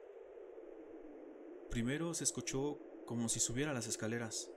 Primero 1.70 2.14
se 2.14 2.24
escuchó 2.24 2.80
como 3.06 3.28
si 3.28 3.42
subiera 3.42 3.74
las 3.74 3.88
escaleras. 3.88 4.50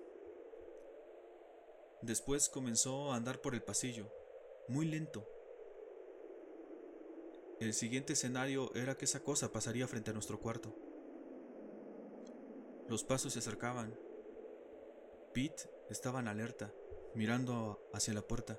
Después 2.02 2.48
comenzó 2.48 3.12
a 3.12 3.16
andar 3.16 3.42
por 3.42 3.54
el 3.54 3.62
pasillo, 3.62 4.10
muy 4.68 4.86
lento. 4.86 5.28
El 7.60 7.74
siguiente 7.74 8.14
escenario 8.14 8.74
era 8.74 8.96
que 8.96 9.04
esa 9.04 9.20
cosa 9.22 9.52
pasaría 9.52 9.86
frente 9.86 10.10
a 10.10 10.14
nuestro 10.14 10.40
cuarto. 10.40 10.74
Los 12.88 13.04
pasos 13.04 13.34
se 13.34 13.40
acercaban. 13.40 13.94
Pete 15.34 15.68
estaba 15.90 16.20
en 16.20 16.28
alerta, 16.28 16.72
mirando 17.14 17.86
hacia 17.92 18.14
la 18.14 18.22
puerta. 18.22 18.58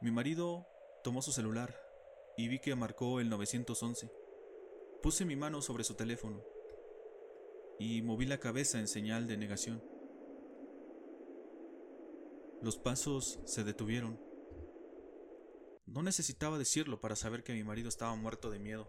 Mi 0.00 0.10
marido 0.10 0.66
tomó 1.04 1.20
su 1.20 1.32
celular 1.32 1.78
y 2.38 2.48
vi 2.48 2.60
que 2.60 2.74
marcó 2.74 3.20
el 3.20 3.28
911. 3.28 4.10
Puse 5.02 5.24
mi 5.26 5.36
mano 5.36 5.60
sobre 5.60 5.84
su 5.84 5.94
teléfono 5.94 6.51
y 7.82 8.00
moví 8.00 8.26
la 8.26 8.38
cabeza 8.38 8.78
en 8.78 8.86
señal 8.86 9.26
de 9.26 9.36
negación. 9.36 9.82
Los 12.60 12.78
pasos 12.78 13.40
se 13.44 13.64
detuvieron. 13.64 14.20
No 15.86 16.04
necesitaba 16.04 16.58
decirlo 16.58 17.00
para 17.00 17.16
saber 17.16 17.42
que 17.42 17.52
mi 17.52 17.64
marido 17.64 17.88
estaba 17.88 18.14
muerto 18.14 18.50
de 18.50 18.60
miedo. 18.60 18.86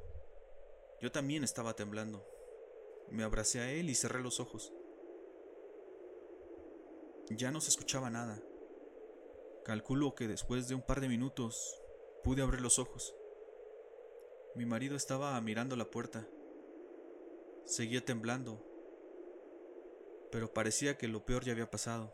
Yo 1.01 1.11
también 1.11 1.43
estaba 1.43 1.75
temblando. 1.75 2.23
Me 3.09 3.23
abracé 3.23 3.61
a 3.61 3.71
él 3.71 3.89
y 3.89 3.95
cerré 3.95 4.21
los 4.21 4.39
ojos. 4.39 4.71
Ya 7.31 7.49
no 7.49 7.61
se 7.61 7.69
escuchaba 7.69 8.11
nada. 8.11 8.43
Calculo 9.65 10.13
que 10.13 10.27
después 10.27 10.67
de 10.67 10.75
un 10.75 10.83
par 10.83 11.01
de 11.01 11.09
minutos 11.09 11.81
pude 12.23 12.43
abrir 12.43 12.61
los 12.61 12.77
ojos. 12.77 13.15
Mi 14.53 14.67
marido 14.67 14.95
estaba 14.95 15.41
mirando 15.41 15.75
la 15.75 15.89
puerta. 15.89 16.27
Seguía 17.65 18.05
temblando, 18.05 18.72
pero 20.33 20.51
parecía 20.51 20.97
que 20.97 21.07
lo 21.07 21.23
peor 21.23 21.43
ya 21.43 21.51
había 21.51 21.69
pasado. 21.69 22.11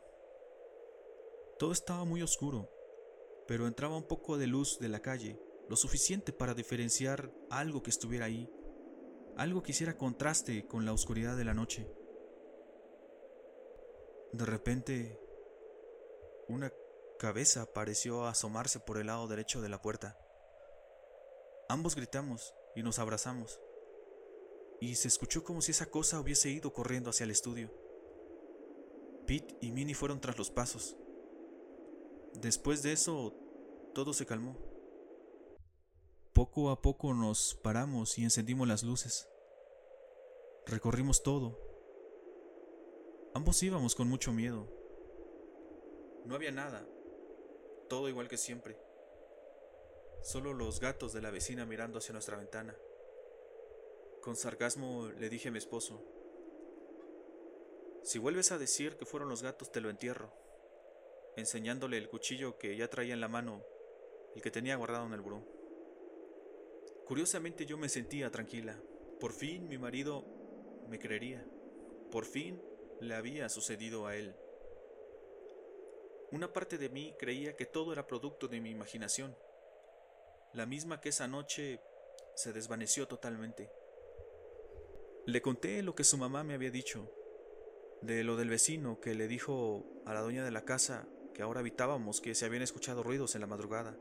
Todo 1.57 1.71
estaba 1.71 2.03
muy 2.03 2.21
oscuro, 2.21 2.69
pero 3.47 3.65
entraba 3.65 3.95
un 3.95 4.09
poco 4.09 4.37
de 4.37 4.45
luz 4.45 4.77
de 4.77 4.89
la 4.89 5.01
calle, 5.01 5.39
lo 5.69 5.77
suficiente 5.77 6.33
para 6.33 6.53
diferenciar 6.53 7.31
algo 7.49 7.81
que 7.81 7.91
estuviera 7.91 8.25
ahí, 8.25 8.51
algo 9.37 9.63
que 9.63 9.71
hiciera 9.71 9.97
contraste 9.97 10.67
con 10.67 10.83
la 10.83 10.91
oscuridad 10.91 11.37
de 11.37 11.45
la 11.45 11.53
noche. 11.53 11.89
De 14.33 14.43
repente, 14.43 15.17
una 16.49 16.73
cabeza 17.19 17.71
pareció 17.71 18.25
asomarse 18.25 18.81
por 18.81 18.97
el 18.97 19.07
lado 19.07 19.29
derecho 19.29 19.61
de 19.61 19.69
la 19.69 19.81
puerta. 19.81 20.19
Ambos 21.69 21.95
gritamos 21.95 22.53
y 22.75 22.83
nos 22.83 22.99
abrazamos, 22.99 23.61
y 24.81 24.95
se 24.95 25.07
escuchó 25.07 25.45
como 25.45 25.61
si 25.61 25.71
esa 25.71 25.89
cosa 25.89 26.19
hubiese 26.19 26.49
ido 26.49 26.73
corriendo 26.73 27.11
hacia 27.11 27.23
el 27.23 27.31
estudio. 27.31 27.87
Pete 29.29 29.55
y 29.61 29.71
Minnie 29.71 29.93
fueron 29.93 30.19
tras 30.19 30.39
los 30.39 30.49
pasos. 30.49 30.97
Después 32.33 32.81
de 32.81 32.93
eso, 32.93 33.35
todo 33.93 34.11
se 34.11 34.25
calmó. 34.25 34.57
Poco 36.33 36.71
a 36.71 36.81
poco 36.81 37.13
nos 37.13 37.53
paramos 37.53 38.17
y 38.17 38.23
encendimos 38.23 38.67
las 38.67 38.81
luces. 38.81 39.29
Recorrimos 40.65 41.21
todo. 41.21 41.59
Ambos 43.35 43.61
íbamos 43.61 43.93
con 43.93 44.07
mucho 44.07 44.33
miedo. 44.33 44.67
No 46.25 46.33
había 46.33 46.51
nada, 46.51 46.87
todo 47.87 48.09
igual 48.09 48.29
que 48.29 48.37
siempre. 48.37 48.79
Solo 50.23 50.55
los 50.55 50.79
gatos 50.79 51.13
de 51.13 51.21
la 51.21 51.29
vecina 51.29 51.67
mirando 51.67 51.99
hacia 51.99 52.13
nuestra 52.13 52.35
ventana. 52.35 52.75
Con 54.23 54.35
sarcasmo 54.35 55.07
le 55.19 55.29
dije 55.29 55.49
a 55.49 55.51
mi 55.51 55.59
esposo, 55.59 56.18
si 58.09 58.17
vuelves 58.17 58.51
a 58.51 58.57
decir 58.57 58.97
que 58.97 59.05
fueron 59.05 59.29
los 59.29 59.43
gatos 59.43 59.71
te 59.71 59.81
lo 59.81 59.91
entierro, 59.91 60.33
enseñándole 61.35 61.95
el 61.95 62.09
cuchillo 62.09 62.57
que 62.57 62.75
ya 62.75 62.89
traía 62.89 63.13
en 63.13 63.21
la 63.21 63.27
mano, 63.27 63.63
el 64.33 64.41
que 64.41 64.49
tenía 64.49 64.77
guardado 64.77 65.05
en 65.05 65.13
el 65.13 65.21
buró. 65.21 65.43
Curiosamente 67.05 67.67
yo 67.67 67.77
me 67.77 67.87
sentía 67.87 68.31
tranquila. 68.31 68.81
Por 69.19 69.31
fin 69.31 69.69
mi 69.69 69.77
marido 69.77 70.25
me 70.87 70.97
creería. 70.97 71.45
Por 72.09 72.25
fin 72.25 72.59
le 72.99 73.13
había 73.13 73.47
sucedido 73.47 74.07
a 74.07 74.15
él. 74.15 74.35
Una 76.31 76.51
parte 76.51 76.79
de 76.79 76.89
mí 76.89 77.13
creía 77.19 77.55
que 77.55 77.67
todo 77.67 77.93
era 77.93 78.07
producto 78.07 78.47
de 78.47 78.59
mi 78.59 78.71
imaginación, 78.71 79.37
la 80.53 80.65
misma 80.65 80.99
que 80.99 81.09
esa 81.09 81.27
noche 81.27 81.79
se 82.33 82.53
desvaneció 82.53 83.07
totalmente. 83.07 83.69
Le 85.27 85.43
conté 85.43 85.83
lo 85.83 85.93
que 85.93 86.03
su 86.03 86.17
mamá 86.17 86.43
me 86.43 86.55
había 86.55 86.71
dicho, 86.71 87.18
de 88.01 88.23
lo 88.23 88.37
del 88.37 88.49
vecino 88.49 88.99
que 88.99 89.15
le 89.15 89.27
dijo 89.27 89.85
a 90.05 90.13
la 90.13 90.21
dueña 90.21 90.43
de 90.43 90.51
la 90.51 90.65
casa 90.65 91.07
que 91.33 91.41
ahora 91.41 91.59
habitábamos 91.59 92.21
que 92.21 92.35
se 92.35 92.45
habían 92.45 92.63
escuchado 92.63 93.03
ruidos 93.03 93.35
en 93.35 93.41
la 93.41 93.47
madrugada. 93.47 93.97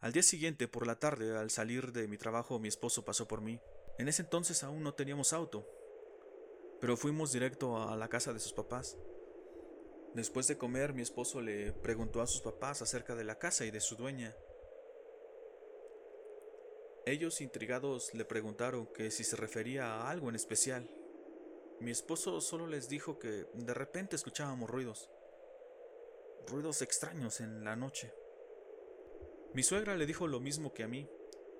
Al 0.00 0.12
día 0.12 0.22
siguiente, 0.22 0.68
por 0.68 0.86
la 0.86 0.98
tarde, 0.98 1.36
al 1.36 1.50
salir 1.50 1.92
de 1.92 2.06
mi 2.08 2.18
trabajo, 2.18 2.58
mi 2.58 2.68
esposo 2.68 3.04
pasó 3.04 3.26
por 3.26 3.40
mí. 3.40 3.58
En 3.98 4.08
ese 4.08 4.22
entonces 4.22 4.62
aún 4.62 4.82
no 4.82 4.92
teníamos 4.92 5.32
auto, 5.32 5.66
pero 6.80 6.96
fuimos 6.96 7.32
directo 7.32 7.78
a 7.78 7.96
la 7.96 8.08
casa 8.08 8.32
de 8.32 8.40
sus 8.40 8.52
papás. 8.52 8.98
Después 10.14 10.46
de 10.46 10.58
comer, 10.58 10.92
mi 10.92 11.02
esposo 11.02 11.40
le 11.40 11.72
preguntó 11.72 12.20
a 12.20 12.26
sus 12.26 12.40
papás 12.40 12.82
acerca 12.82 13.14
de 13.14 13.24
la 13.24 13.38
casa 13.38 13.64
y 13.64 13.70
de 13.70 13.80
su 13.80 13.96
dueña. 13.96 14.34
Ellos, 17.06 17.40
intrigados, 17.40 18.14
le 18.14 18.24
preguntaron 18.24 18.86
que 18.86 19.10
si 19.10 19.24
se 19.24 19.36
refería 19.36 19.86
a 19.86 20.10
algo 20.10 20.28
en 20.28 20.36
especial. 20.36 20.88
Mi 21.80 21.90
esposo 21.90 22.40
solo 22.40 22.66
les 22.66 22.88
dijo 22.88 23.18
que 23.18 23.46
de 23.52 23.74
repente 23.74 24.16
escuchábamos 24.16 24.70
ruidos. 24.70 25.10
Ruidos 26.46 26.82
extraños 26.82 27.40
en 27.40 27.64
la 27.64 27.76
noche. 27.76 28.12
Mi 29.52 29.62
suegra 29.62 29.96
le 29.96 30.06
dijo 30.06 30.26
lo 30.26 30.40
mismo 30.40 30.72
que 30.72 30.84
a 30.84 30.88
mí, 30.88 31.08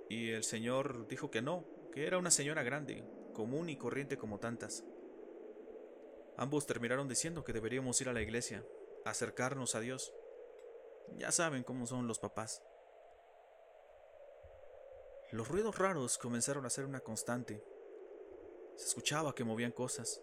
y 0.09 0.31
el 0.31 0.45
señor 0.45 1.07
dijo 1.09 1.31
que 1.31 1.43
no, 1.43 1.65
que 1.93 2.07
era 2.07 2.19
una 2.19 2.31
señora 2.31 2.63
grande, 2.63 3.05
común 3.33 3.69
y 3.69 3.77
corriente 3.77 4.19
como 4.19 4.41
tantas. 4.41 4.85
Ambos 6.37 6.67
terminaron 6.67 7.09
diciendo 7.09 7.45
que 7.45 7.53
deberíamos 7.53 8.01
ir 8.01 8.09
a 8.09 8.13
la 8.13 8.23
iglesia, 8.23 8.65
acercarnos 9.05 9.75
a 9.75 9.81
Dios. 9.81 10.13
Ya 11.19 11.31
saben 11.31 11.63
cómo 11.63 11.87
son 11.87 12.09
los 12.09 12.19
papás. 12.19 12.63
Los 15.31 15.49
ruidos 15.49 15.79
raros 15.79 16.19
comenzaron 16.19 16.67
a 16.67 16.71
ser 16.71 16.87
una 16.87 17.01
constante. 17.01 17.63
Se 18.77 18.89
escuchaba 18.89 19.35
que 19.35 19.45
movían 19.45 19.73
cosas. 19.73 20.23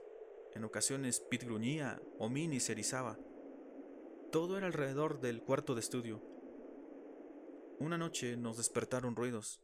En 0.53 0.63
ocasiones 0.63 1.19
Pete 1.19 1.45
gruñía 1.45 2.01
o 2.19 2.29
Minnie 2.29 2.59
se 2.59 2.73
erizaba. 2.73 3.17
Todo 4.31 4.57
era 4.57 4.67
alrededor 4.67 5.19
del 5.19 5.41
cuarto 5.41 5.75
de 5.75 5.81
estudio. 5.81 6.21
Una 7.79 7.97
noche 7.97 8.37
nos 8.37 8.57
despertaron 8.57 9.15
ruidos, 9.15 9.59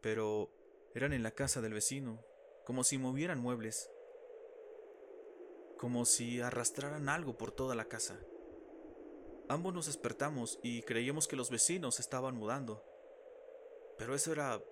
pero 0.00 0.50
eran 0.94 1.12
en 1.12 1.22
la 1.22 1.32
casa 1.32 1.60
del 1.60 1.74
vecino, 1.74 2.24
como 2.64 2.84
si 2.84 2.98
movieran 2.98 3.40
muebles 3.40 3.90
como 5.78 6.04
si 6.04 6.40
arrastraran 6.40 7.08
algo 7.08 7.38
por 7.38 7.52
toda 7.52 7.74
la 7.74 7.86
casa. 7.86 8.18
Ambos 9.48 9.72
nos 9.72 9.86
despertamos 9.86 10.58
y 10.62 10.82
creíamos 10.82 11.26
que 11.26 11.36
los 11.36 11.50
vecinos 11.50 12.00
estaban 12.00 12.36
mudando. 12.36 12.84
Pero 13.96 14.14
eso 14.14 14.32
era 14.32 14.62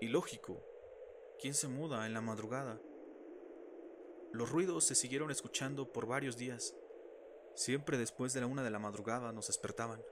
ilógico. 0.00 0.60
¿Quién 1.40 1.54
se 1.54 1.68
muda 1.68 2.06
en 2.06 2.14
la 2.14 2.20
madrugada? 2.20 2.80
Los 4.32 4.50
ruidos 4.50 4.84
se 4.84 4.94
siguieron 4.94 5.30
escuchando 5.30 5.92
por 5.92 6.06
varios 6.06 6.36
días. 6.36 6.74
Siempre 7.54 7.98
después 7.98 8.32
de 8.32 8.40
la 8.40 8.46
una 8.46 8.62
de 8.62 8.70
la 8.70 8.78
madrugada 8.78 9.32
nos 9.32 9.48
despertaban. 9.48 10.02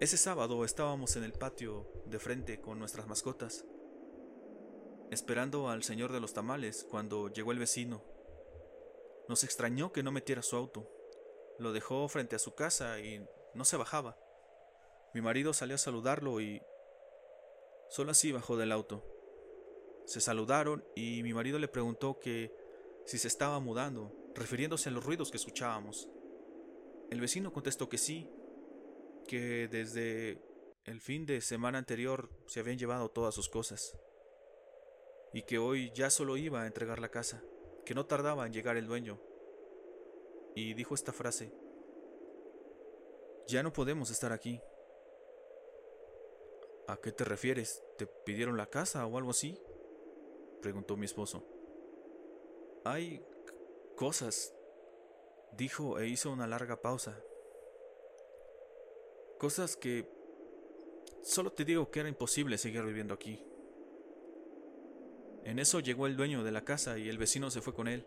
Ese 0.00 0.16
sábado 0.16 0.64
estábamos 0.64 1.16
en 1.16 1.24
el 1.24 1.32
patio 1.32 1.90
de 2.06 2.18
frente 2.18 2.60
con 2.60 2.78
nuestras 2.78 3.06
mascotas 3.06 3.64
esperando 5.10 5.68
al 5.68 5.82
señor 5.82 6.12
de 6.12 6.20
los 6.20 6.34
tamales 6.34 6.86
cuando 6.90 7.28
llegó 7.28 7.52
el 7.52 7.58
vecino. 7.58 8.02
Nos 9.28 9.44
extrañó 9.44 9.92
que 9.92 10.02
no 10.02 10.12
metiera 10.12 10.42
su 10.42 10.56
auto. 10.56 10.90
Lo 11.58 11.72
dejó 11.72 12.08
frente 12.08 12.36
a 12.36 12.38
su 12.38 12.54
casa 12.54 13.00
y 13.00 13.26
no 13.54 13.64
se 13.64 13.76
bajaba. 13.76 14.18
Mi 15.14 15.20
marido 15.20 15.52
salió 15.52 15.74
a 15.74 15.78
saludarlo 15.78 16.40
y 16.40 16.62
solo 17.88 18.12
así 18.12 18.32
bajó 18.32 18.56
del 18.56 18.72
auto. 18.72 19.02
Se 20.08 20.22
saludaron 20.22 20.82
y 20.96 21.22
mi 21.22 21.34
marido 21.34 21.58
le 21.58 21.68
preguntó 21.68 22.18
que 22.18 22.50
si 23.04 23.18
se 23.18 23.28
estaba 23.28 23.60
mudando, 23.60 24.10
refiriéndose 24.34 24.88
a 24.88 24.92
los 24.92 25.04
ruidos 25.04 25.30
que 25.30 25.36
escuchábamos. 25.36 26.08
El 27.10 27.20
vecino 27.20 27.52
contestó 27.52 27.90
que 27.90 27.98
sí, 27.98 28.26
que 29.26 29.68
desde 29.68 30.40
el 30.86 31.02
fin 31.02 31.26
de 31.26 31.42
semana 31.42 31.76
anterior 31.76 32.30
se 32.46 32.60
habían 32.60 32.78
llevado 32.78 33.10
todas 33.10 33.34
sus 33.34 33.50
cosas 33.50 33.98
y 35.34 35.42
que 35.42 35.58
hoy 35.58 35.92
ya 35.94 36.08
solo 36.08 36.38
iba 36.38 36.62
a 36.62 36.66
entregar 36.66 37.00
la 37.00 37.10
casa, 37.10 37.44
que 37.84 37.94
no 37.94 38.06
tardaba 38.06 38.46
en 38.46 38.54
llegar 38.54 38.78
el 38.78 38.86
dueño. 38.86 39.20
Y 40.54 40.72
dijo 40.72 40.94
esta 40.94 41.12
frase, 41.12 41.52
ya 43.46 43.62
no 43.62 43.74
podemos 43.74 44.10
estar 44.10 44.32
aquí. 44.32 44.58
¿A 46.86 46.96
qué 46.96 47.12
te 47.12 47.24
refieres? 47.24 47.82
¿Te 47.98 48.06
pidieron 48.06 48.56
la 48.56 48.70
casa 48.70 49.04
o 49.04 49.18
algo 49.18 49.32
así? 49.32 49.60
Preguntó 50.58 50.96
mi 50.96 51.06
esposo. 51.06 51.44
Hay 52.84 53.24
cosas, 53.96 54.52
dijo 55.56 55.98
e 55.98 56.08
hizo 56.08 56.30
una 56.30 56.46
larga 56.46 56.80
pausa. 56.80 57.18
Cosas 59.38 59.76
que 59.76 60.08
solo 61.22 61.52
te 61.52 61.64
digo 61.64 61.90
que 61.90 62.00
era 62.00 62.08
imposible 62.08 62.58
seguir 62.58 62.82
viviendo 62.82 63.14
aquí. 63.14 63.42
En 65.44 65.58
eso 65.58 65.80
llegó 65.80 66.06
el 66.06 66.16
dueño 66.16 66.44
de 66.44 66.52
la 66.52 66.64
casa 66.64 66.98
y 66.98 67.08
el 67.08 67.18
vecino 67.18 67.50
se 67.50 67.60
fue 67.60 67.74
con 67.74 67.88
él. 67.88 68.06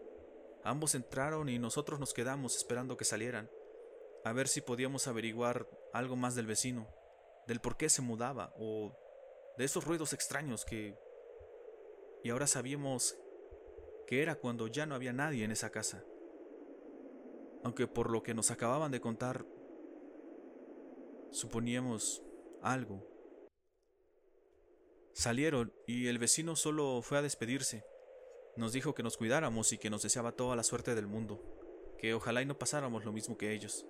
Ambos 0.64 0.94
entraron 0.94 1.50
y 1.50 1.58
nosotros 1.58 2.00
nos 2.00 2.14
quedamos 2.14 2.56
esperando 2.56 2.98
que 2.98 3.06
salieran, 3.06 3.50
a 4.24 4.32
ver 4.34 4.48
si 4.48 4.62
podíamos 4.62 5.08
averiguar 5.08 5.68
algo 5.92 6.16
más 6.16 6.36
del 6.36 6.46
vecino, 6.46 6.88
del 7.48 7.60
por 7.60 7.78
qué 7.78 7.90
se 7.90 8.04
mudaba 8.04 8.54
o 8.58 8.96
de 9.58 9.66
esos 9.66 9.86
ruidos 9.86 10.14
extraños 10.14 10.66
que 10.66 10.96
y 12.24 12.30
ahora 12.30 12.48
sabíamos 12.48 13.18
que 14.08 14.22
era 14.22 14.36
cuando 14.36 14.68
ya 14.68 14.86
no 14.86 14.96
había 14.96 15.14
nadie 15.14 15.44
en 15.44 15.52
esa 15.52 15.72
casa. 15.72 16.04
Aunque 17.64 17.88
por 17.88 18.10
lo 18.10 18.24
que 18.24 18.34
nos 18.34 18.52
acababan 18.52 18.92
de 18.92 19.02
contar, 19.02 19.46
suponíamos 21.32 22.24
algo. 22.62 23.08
Salieron 25.14 25.74
y 25.88 26.08
el 26.08 26.20
vecino 26.20 26.56
solo 26.56 27.02
fue 27.02 27.18
a 27.18 27.22
despedirse. 27.22 27.86
Nos 28.56 28.74
dijo 28.74 28.94
que 28.94 29.04
nos 29.04 29.18
cuidáramos 29.18 29.72
y 29.72 29.78
que 29.78 29.90
nos 29.90 30.02
deseaba 30.02 30.34
toda 30.34 30.56
la 30.56 30.64
suerte 30.64 30.96
del 30.96 31.08
mundo, 31.08 31.96
que 31.98 32.14
ojalá 32.14 32.42
y 32.42 32.46
no 32.46 32.58
pasáramos 32.58 33.06
lo 33.06 33.12
mismo 33.12 33.38
que 33.38 33.54
ellos. 33.54 33.86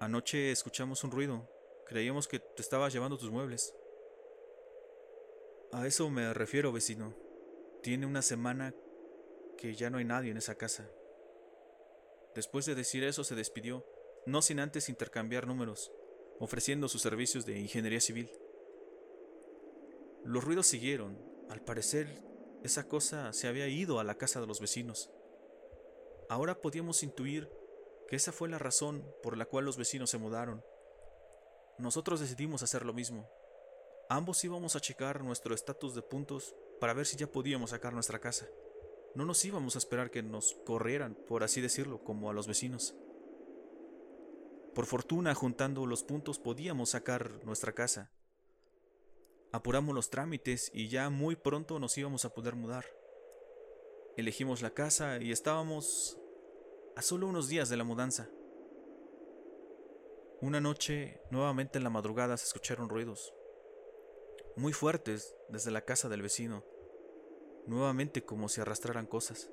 Anoche 0.00 0.52
escuchamos 0.52 1.02
un 1.04 1.10
ruido. 1.10 1.48
Creíamos 1.86 2.28
que 2.28 2.38
te 2.38 2.62
estabas 2.62 2.92
llevando 2.92 3.18
tus 3.18 3.30
muebles. 3.30 3.74
A 5.72 5.86
eso 5.86 6.08
me 6.08 6.32
refiero, 6.32 6.72
vecino. 6.72 7.14
Tiene 7.82 8.06
una 8.06 8.22
semana 8.22 8.74
que 9.58 9.74
ya 9.74 9.90
no 9.90 9.98
hay 9.98 10.04
nadie 10.04 10.30
en 10.30 10.38
esa 10.38 10.54
casa. 10.54 10.88
Después 12.34 12.64
de 12.66 12.74
decir 12.74 13.04
eso 13.04 13.24
se 13.24 13.34
despidió, 13.34 13.84
no 14.24 14.40
sin 14.42 14.60
antes 14.60 14.88
intercambiar 14.88 15.46
números, 15.46 15.92
ofreciendo 16.38 16.88
sus 16.88 17.02
servicios 17.02 17.44
de 17.44 17.58
ingeniería 17.58 18.00
civil. 18.00 18.30
Los 20.24 20.44
ruidos 20.44 20.66
siguieron. 20.66 21.18
Al 21.50 21.62
parecer, 21.62 22.22
esa 22.62 22.88
cosa 22.88 23.32
se 23.32 23.48
había 23.48 23.68
ido 23.68 24.00
a 24.00 24.04
la 24.04 24.16
casa 24.16 24.40
de 24.40 24.46
los 24.46 24.60
vecinos. 24.60 25.10
Ahora 26.28 26.60
podíamos 26.60 27.02
intuir 27.02 27.50
que 28.08 28.16
esa 28.16 28.32
fue 28.32 28.48
la 28.48 28.58
razón 28.58 29.04
por 29.22 29.36
la 29.36 29.46
cual 29.46 29.64
los 29.64 29.76
vecinos 29.76 30.10
se 30.10 30.18
mudaron. 30.18 30.62
Nosotros 31.78 32.20
decidimos 32.20 32.62
hacer 32.62 32.84
lo 32.84 32.92
mismo. 32.92 33.28
Ambos 34.10 34.42
íbamos 34.42 34.74
a 34.74 34.80
checar 34.80 35.22
nuestro 35.22 35.54
estatus 35.54 35.94
de 35.94 36.00
puntos 36.00 36.56
para 36.80 36.94
ver 36.94 37.04
si 37.04 37.18
ya 37.18 37.30
podíamos 37.30 37.70
sacar 37.70 37.92
nuestra 37.92 38.18
casa. 38.18 38.48
No 39.14 39.26
nos 39.26 39.44
íbamos 39.44 39.74
a 39.74 39.78
esperar 39.78 40.10
que 40.10 40.22
nos 40.22 40.54
corrieran, 40.64 41.14
por 41.14 41.44
así 41.44 41.60
decirlo, 41.60 42.02
como 42.02 42.30
a 42.30 42.32
los 42.32 42.46
vecinos. 42.46 42.94
Por 44.74 44.86
fortuna, 44.86 45.34
juntando 45.34 45.84
los 45.84 46.04
puntos 46.04 46.38
podíamos 46.38 46.90
sacar 46.90 47.44
nuestra 47.44 47.72
casa. 47.72 48.10
Apuramos 49.52 49.94
los 49.94 50.08
trámites 50.08 50.70
y 50.72 50.88
ya 50.88 51.10
muy 51.10 51.36
pronto 51.36 51.78
nos 51.78 51.98
íbamos 51.98 52.24
a 52.24 52.32
poder 52.32 52.54
mudar. 52.54 52.86
Elegimos 54.16 54.62
la 54.62 54.70
casa 54.70 55.18
y 55.20 55.32
estábamos 55.32 56.16
a 56.96 57.02
solo 57.02 57.26
unos 57.26 57.48
días 57.48 57.68
de 57.68 57.76
la 57.76 57.84
mudanza. 57.84 58.30
Una 60.40 60.62
noche, 60.62 61.20
nuevamente 61.30 61.76
en 61.76 61.84
la 61.84 61.90
madrugada, 61.90 62.38
se 62.38 62.46
escucharon 62.46 62.88
ruidos 62.88 63.34
muy 64.58 64.72
fuertes 64.72 65.36
desde 65.48 65.70
la 65.70 65.82
casa 65.82 66.08
del 66.08 66.20
vecino, 66.20 66.64
nuevamente 67.66 68.24
como 68.24 68.48
si 68.48 68.60
arrastraran 68.60 69.06
cosas, 69.06 69.50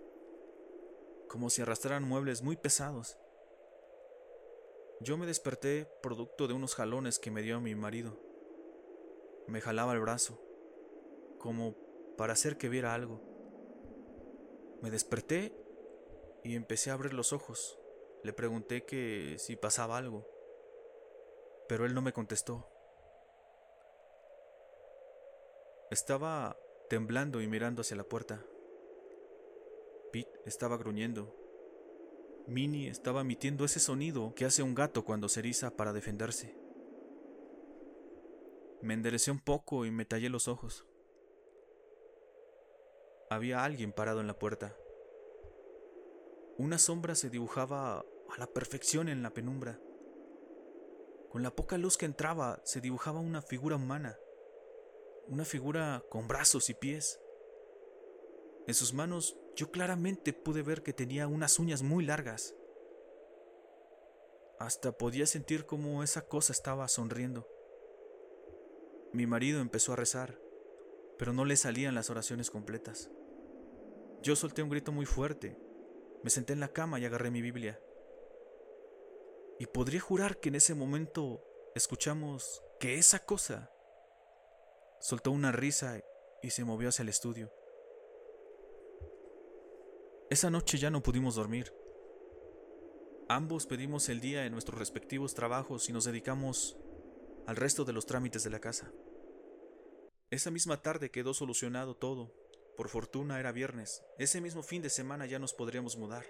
como 1.30 1.50
si 1.50 1.62
arrastraran 1.62 2.04
muebles 2.04 2.42
muy 2.42 2.58
pesados. 2.58 3.18
Yo 5.02 5.18
me 5.18 5.28
desperté 5.28 5.88
producto 6.02 6.48
de 6.48 6.56
unos 6.56 6.74
jalones 6.74 7.20
que 7.20 7.30
me 7.30 7.44
dio 7.44 7.62
mi 7.62 7.76
marido. 7.76 8.20
Me 9.48 9.62
jalaba 9.62 9.94
el 9.94 10.00
brazo, 10.00 10.42
como 11.38 11.76
para 12.18 12.34
hacer 12.34 12.58
que 12.58 12.70
viera 12.70 12.94
algo. 12.96 13.22
Me 14.82 14.90
desperté 14.90 15.56
y 16.44 16.56
empecé 16.56 16.90
a 16.90 16.94
abrir 16.94 17.14
los 17.14 17.32
ojos. 17.32 17.78
Le 18.24 18.34
pregunté 18.34 18.86
que 18.86 19.36
si 19.38 19.56
pasaba 19.56 19.98
algo, 19.98 20.28
pero 21.68 21.86
él 21.86 21.94
no 21.94 22.02
me 22.02 22.14
contestó. 22.14 22.75
Estaba 25.92 26.58
temblando 26.90 27.42
y 27.42 27.48
mirando 27.48 27.82
hacia 27.82 27.96
la 27.96 28.04
puerta. 28.04 28.44
Pete 30.12 30.42
estaba 30.48 30.78
gruñendo. 30.78 31.36
Minnie 32.48 32.90
estaba 32.90 33.22
emitiendo 33.22 33.66
ese 33.66 33.80
sonido 33.80 34.34
que 34.34 34.46
hace 34.46 34.64
un 34.64 34.74
gato 34.74 35.06
cuando 35.06 35.30
se 35.30 35.42
eriza 35.42 35.78
para 35.78 35.94
defenderse. 35.94 36.58
Me 38.82 38.96
enderecé 38.96 39.30
un 39.30 39.40
poco 39.40 39.86
y 39.86 39.92
me 39.92 40.06
tallé 40.06 40.30
los 40.30 40.48
ojos. 40.48 40.88
Había 43.30 43.64
alguien 43.64 43.92
parado 43.92 44.22
en 44.22 44.28
la 44.28 44.40
puerta. 44.40 44.76
Una 46.58 46.80
sombra 46.80 47.14
se 47.14 47.30
dibujaba 47.30 48.00
a 48.00 48.40
la 48.40 48.48
perfección 48.48 49.08
en 49.08 49.22
la 49.22 49.30
penumbra. 49.30 49.80
Con 51.30 51.44
la 51.44 51.56
poca 51.56 51.78
luz 51.78 51.96
que 51.96 52.08
entraba 52.08 52.60
se 52.64 52.82
dibujaba 52.82 53.20
una 53.20 53.44
figura 53.44 53.76
humana 53.76 54.18
una 55.28 55.46
figura 55.46 56.04
con 56.10 56.28
brazos 56.28 56.70
y 56.70 56.74
pies. 56.74 57.20
En 58.68 58.74
sus 58.74 58.94
manos 58.94 59.38
yo 59.56 59.72
claramente 59.72 60.34
pude 60.34 60.62
ver 60.62 60.84
que 60.84 60.94
tenía 60.94 61.28
unas 61.28 61.60
uñas 61.60 61.82
muy 61.84 62.06
largas. 62.06 62.56
Hasta 64.60 64.92
podía 64.98 65.26
sentir 65.26 65.66
cómo 65.66 66.04
esa 66.04 66.28
cosa 66.28 66.54
estaba 66.54 66.88
sonriendo. 66.88 67.48
Mi 69.14 69.28
marido 69.28 69.62
empezó 69.62 69.94
a 69.94 69.98
rezar, 69.98 70.40
pero 71.18 71.34
no 71.34 71.46
le 71.46 71.56
salían 71.56 71.96
las 71.96 72.10
oraciones 72.10 72.50
completas. 72.50 73.10
Yo 74.22 74.36
solté 74.36 74.64
un 74.64 74.70
grito 74.70 74.92
muy 74.92 75.06
fuerte, 75.06 75.58
me 76.24 76.30
senté 76.30 76.54
en 76.54 76.60
la 76.60 76.70
cama 76.70 77.00
y 77.00 77.06
agarré 77.06 77.32
mi 77.32 77.42
Biblia. 77.42 77.80
Y 79.60 79.68
podría 79.68 80.02
jurar 80.02 80.40
que 80.40 80.50
en 80.50 80.56
ese 80.56 80.74
momento 80.74 81.44
escuchamos 81.76 82.64
que 82.80 82.96
esa 82.96 83.26
cosa 83.26 83.75
Soltó 85.00 85.32
una 85.32 85.52
risa 85.52 86.02
y 86.42 86.50
se 86.50 86.64
movió 86.64 86.90
hacia 86.90 87.04
el 87.04 87.10
estudio. 87.10 87.52
Esa 90.30 90.50
noche 90.50 90.78
ya 90.78 90.90
no 90.90 91.04
pudimos 91.04 91.36
dormir. 91.36 91.72
Ambos 93.28 93.66
pedimos 93.68 94.10
el 94.10 94.22
día 94.22 94.46
en 94.46 94.52
nuestros 94.52 94.78
respectivos 94.78 95.34
trabajos 95.34 95.90
y 95.90 95.94
nos 95.94 96.06
dedicamos 96.06 96.78
al 97.48 97.56
resto 97.56 97.86
de 97.86 97.94
los 97.94 98.06
trámites 98.06 98.44
de 98.44 98.50
la 98.50 98.60
casa. 98.60 98.92
Esa 100.32 100.52
misma 100.52 100.82
tarde 100.82 101.12
quedó 101.12 101.34
solucionado 101.34 101.96
todo. 101.96 102.34
Por 102.76 102.90
fortuna 102.90 103.40
era 103.40 103.52
viernes. 103.52 104.04
Ese 104.18 104.42
mismo 104.42 104.64
fin 104.64 104.82
de 104.82 104.90
semana 104.90 105.26
ya 105.26 105.40
nos 105.40 105.54
podríamos 105.54 105.98
mudar. 105.98 106.26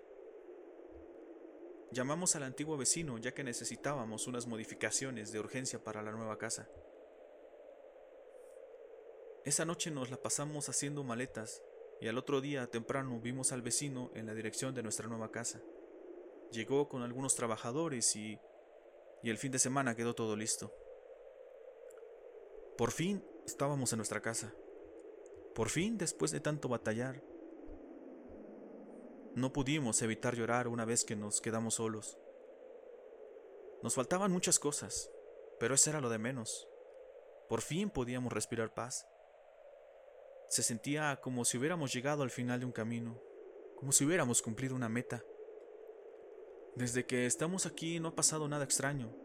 Llamamos 1.91 2.35
al 2.35 2.43
antiguo 2.43 2.77
vecino 2.77 3.17
ya 3.17 3.33
que 3.33 3.43
necesitábamos 3.43 4.27
unas 4.27 4.47
modificaciones 4.47 5.31
de 5.31 5.39
urgencia 5.39 5.83
para 5.83 6.01
la 6.01 6.11
nueva 6.11 6.37
casa. 6.37 6.67
Esa 9.45 9.63
noche 9.63 9.91
nos 9.91 10.09
la 10.09 10.17
pasamos 10.17 10.69
haciendo 10.69 11.03
maletas 11.03 11.61
y 12.01 12.07
al 12.07 12.17
otro 12.17 12.41
día 12.41 12.65
temprano 12.65 13.19
vimos 13.21 13.51
al 13.51 13.61
vecino 13.61 14.09
en 14.15 14.25
la 14.25 14.33
dirección 14.33 14.73
de 14.73 14.81
nuestra 14.81 15.07
nueva 15.07 15.31
casa. 15.31 15.61
Llegó 16.51 16.89
con 16.89 17.03
algunos 17.03 17.35
trabajadores 17.35 18.15
y, 18.15 18.39
y 19.21 19.29
el 19.29 19.37
fin 19.37 19.51
de 19.51 19.59
semana 19.59 19.95
quedó 19.95 20.15
todo 20.15 20.35
listo. 20.35 20.73
Por 22.75 22.89
fin 22.89 23.23
estábamos 23.45 23.93
en 23.93 23.97
nuestra 23.97 24.19
casa. 24.19 24.51
Por 25.53 25.69
fin, 25.69 25.99
después 25.99 26.31
de 26.31 26.39
tanto 26.39 26.67
batallar, 26.67 27.21
no 29.35 29.53
pudimos 29.53 30.01
evitar 30.01 30.35
llorar 30.35 30.67
una 30.67 30.85
vez 30.85 31.05
que 31.05 31.15
nos 31.15 31.39
quedamos 31.39 31.75
solos. 31.75 32.17
Nos 33.83 33.93
faltaban 33.93 34.31
muchas 34.31 34.57
cosas, 34.57 35.11
pero 35.59 35.75
eso 35.75 35.91
era 35.91 36.01
lo 36.01 36.09
de 36.09 36.17
menos. 36.17 36.67
Por 37.47 37.61
fin 37.61 37.91
podíamos 37.91 38.33
respirar 38.33 38.73
paz. 38.73 39.05
Se 40.49 40.63
sentía 40.63 41.19
como 41.21 41.45
si 41.45 41.57
hubiéramos 41.57 41.93
llegado 41.93 42.23
al 42.23 42.29
final 42.29 42.59
de 42.59 42.65
un 42.65 42.71
camino, 42.71 43.21
como 43.77 43.91
si 43.91 44.05
hubiéramos 44.05 44.41
cumplido 44.41 44.75
una 44.75 44.89
meta. 44.89 45.23
Desde 46.75 47.05
que 47.05 47.25
estamos 47.25 47.65
aquí 47.65 47.99
no 47.99 48.09
ha 48.09 48.15
pasado 48.15 48.47
nada 48.47 48.63
extraño, 48.63 49.15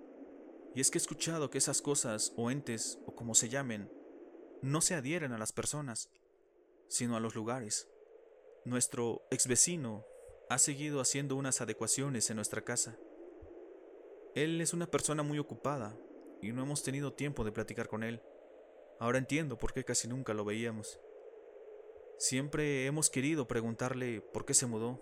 y 0.74 0.80
es 0.80 0.90
que 0.90 0.98
he 0.98 1.00
escuchado 1.00 1.50
que 1.50 1.58
esas 1.58 1.82
cosas 1.82 2.32
o 2.36 2.50
entes 2.50 2.98
o 3.06 3.14
como 3.14 3.34
se 3.34 3.48
llamen 3.48 3.90
no 4.62 4.80
se 4.80 4.94
adhieren 4.94 5.32
a 5.32 5.38
las 5.38 5.52
personas, 5.52 6.10
sino 6.88 7.16
a 7.16 7.20
los 7.20 7.34
lugares. 7.34 7.88
Nuestro 8.64 9.26
ex 9.30 9.46
vecino 9.46 10.04
ha 10.50 10.58
seguido 10.58 11.00
haciendo 11.00 11.36
unas 11.36 11.60
adecuaciones 11.60 12.28
en 12.30 12.36
nuestra 12.36 12.62
casa. 12.62 12.98
Él 14.34 14.60
es 14.60 14.74
una 14.74 14.86
persona 14.86 15.22
muy 15.22 15.38
ocupada 15.38 15.96
y 16.42 16.52
no 16.52 16.62
hemos 16.62 16.82
tenido 16.82 17.12
tiempo 17.12 17.42
de 17.44 17.52
platicar 17.52 17.88
con 17.88 18.02
él. 18.02 18.22
Ahora 18.98 19.18
entiendo 19.18 19.58
por 19.58 19.72
qué 19.72 19.84
casi 19.84 20.08
nunca 20.08 20.34
lo 20.34 20.44
veíamos. 20.44 21.00
Siempre 22.20 22.84
hemos 22.84 23.08
querido 23.08 23.48
preguntarle 23.48 24.20
por 24.20 24.44
qué 24.44 24.52
se 24.52 24.66
mudó. 24.66 25.00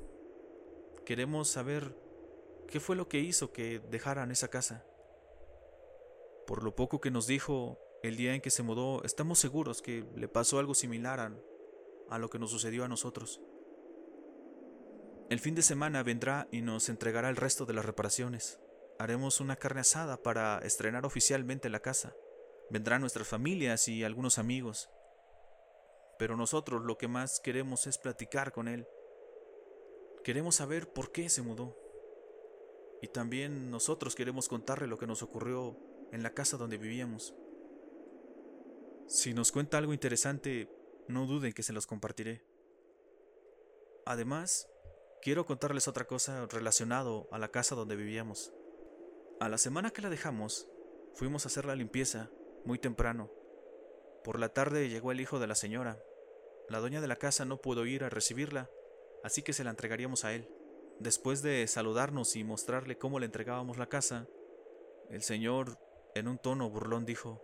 Queremos 1.05 1.49
saber 1.49 1.97
qué 2.69 2.79
fue 2.79 2.95
lo 2.95 3.09
que 3.09 3.19
hizo 3.19 3.53
que 3.53 3.81
dejaran 3.91 4.31
esa 4.31 4.47
casa. 4.47 4.85
Por 6.47 6.63
lo 6.63 6.77
poco 6.77 7.01
que 7.01 7.11
nos 7.11 7.27
dijo 7.27 7.77
el 8.05 8.17
día 8.17 8.35
en 8.37 8.41
que 8.41 8.53
se 8.53 8.63
mudó, 8.63 9.03
estamos 9.03 9.41
seguros 9.41 9.83
que 9.83 10.05
le 10.15 10.29
pasó 10.29 10.61
algo 10.61 10.75
similar 10.75 11.19
a, 12.09 12.19
lo 12.19 12.31
que 12.31 12.39
nos 12.39 12.53
sucedió 12.53 12.85
a 12.85 12.89
nosotros. 12.89 13.41
El 15.29 15.41
fin 15.41 15.57
de 15.57 15.63
semana 15.63 16.05
vendrá 16.05 16.47
y 16.53 16.61
nos 16.61 16.89
entregará 16.89 17.31
el 17.31 17.37
resto 17.37 17.67
de 17.67 17.75
las 17.75 17.85
reparaciones. 17.85 18.61
Haremos 19.01 19.41
una 19.41 19.57
carne 19.57 19.81
asada 19.81 20.23
para 20.23 20.61
estrenar 20.61 21.05
oficialmente 21.05 21.69
la 21.69 21.81
casa. 21.81 22.15
Vendrán 22.71 23.01
nuestras 23.01 23.27
familias 23.27 23.89
y 23.89 24.05
algunos 24.05 24.39
amigos. 24.39 24.89
Pero 26.19 26.37
nosotros 26.37 26.83
lo 26.83 26.99
que 26.99 27.09
más 27.09 27.41
queremos 27.41 27.87
es 27.87 27.99
platicar 27.99 28.53
con 28.53 28.69
él. 28.69 28.87
Queremos 30.25 30.57
saber 30.57 30.93
por 30.93 31.13
qué 31.13 31.29
se 31.29 31.43
mudó. 31.43 31.77
Y 33.01 33.09
también 33.09 33.71
nosotros 33.71 34.15
queremos 34.15 34.49
contarle 34.49 34.89
lo 34.89 34.99
que 34.99 35.07
nos 35.07 35.23
ocurrió 35.23 35.79
en 36.13 36.23
la 36.23 36.35
casa 36.35 36.57
donde 36.57 36.79
vivíamos. 36.79 37.35
Si 39.07 39.33
nos 39.33 39.53
cuenta 39.53 39.79
algo 39.79 39.93
interesante, 39.93 40.69
no 41.07 41.27
duden 41.27 41.53
que 41.53 41.63
se 41.63 41.73
los 41.73 41.87
compartiré. 41.87 42.45
Además, 44.05 44.69
quiero 45.23 45.47
contarles 45.47 45.89
otra 45.89 46.07
cosa 46.07 46.47
relacionado 46.47 47.29
a 47.31 47.39
la 47.39 47.49
casa 47.49 47.75
donde 47.75 47.97
vivíamos. 47.97 48.53
A 49.41 49.49
la 49.49 49.59
semana 49.59 49.93
que 49.93 50.03
la 50.03 50.11
dejamos, 50.11 50.69
fuimos 51.15 51.45
a 51.45 51.49
hacer 51.49 51.65
la 51.65 51.77
limpieza 51.77 52.31
muy 52.65 52.79
temprano. 52.79 53.31
Por 54.25 54.39
la 54.39 54.51
tarde 54.51 54.89
llegó 54.89 55.13
el 55.13 55.21
hijo 55.21 55.39
de 55.39 55.47
la 55.47 55.55
señora. 55.55 56.03
La 56.69 56.81
dueña 56.81 57.01
de 57.01 57.09
la 57.09 57.17
casa 57.17 57.45
no 57.45 57.63
pudo 57.63 57.87
ir 57.87 58.05
a 58.05 58.11
recibirla, 58.11 58.71
así 59.25 59.43
que 59.43 59.53
se 59.53 59.65
la 59.65 59.71
entregaríamos 59.71 60.25
a 60.25 60.35
él. 60.35 60.49
Después 60.99 61.43
de 61.43 61.67
saludarnos 61.67 62.37
y 62.37 62.45
mostrarle 62.45 62.99
cómo 62.99 63.21
le 63.21 63.27
entregábamos 63.27 63.79
la 63.79 63.89
casa, 63.89 64.27
el 65.09 65.23
señor, 65.23 65.79
en 66.15 66.29
un 66.29 66.39
tono 66.39 66.69
burlón, 66.69 67.07
dijo, 67.07 67.43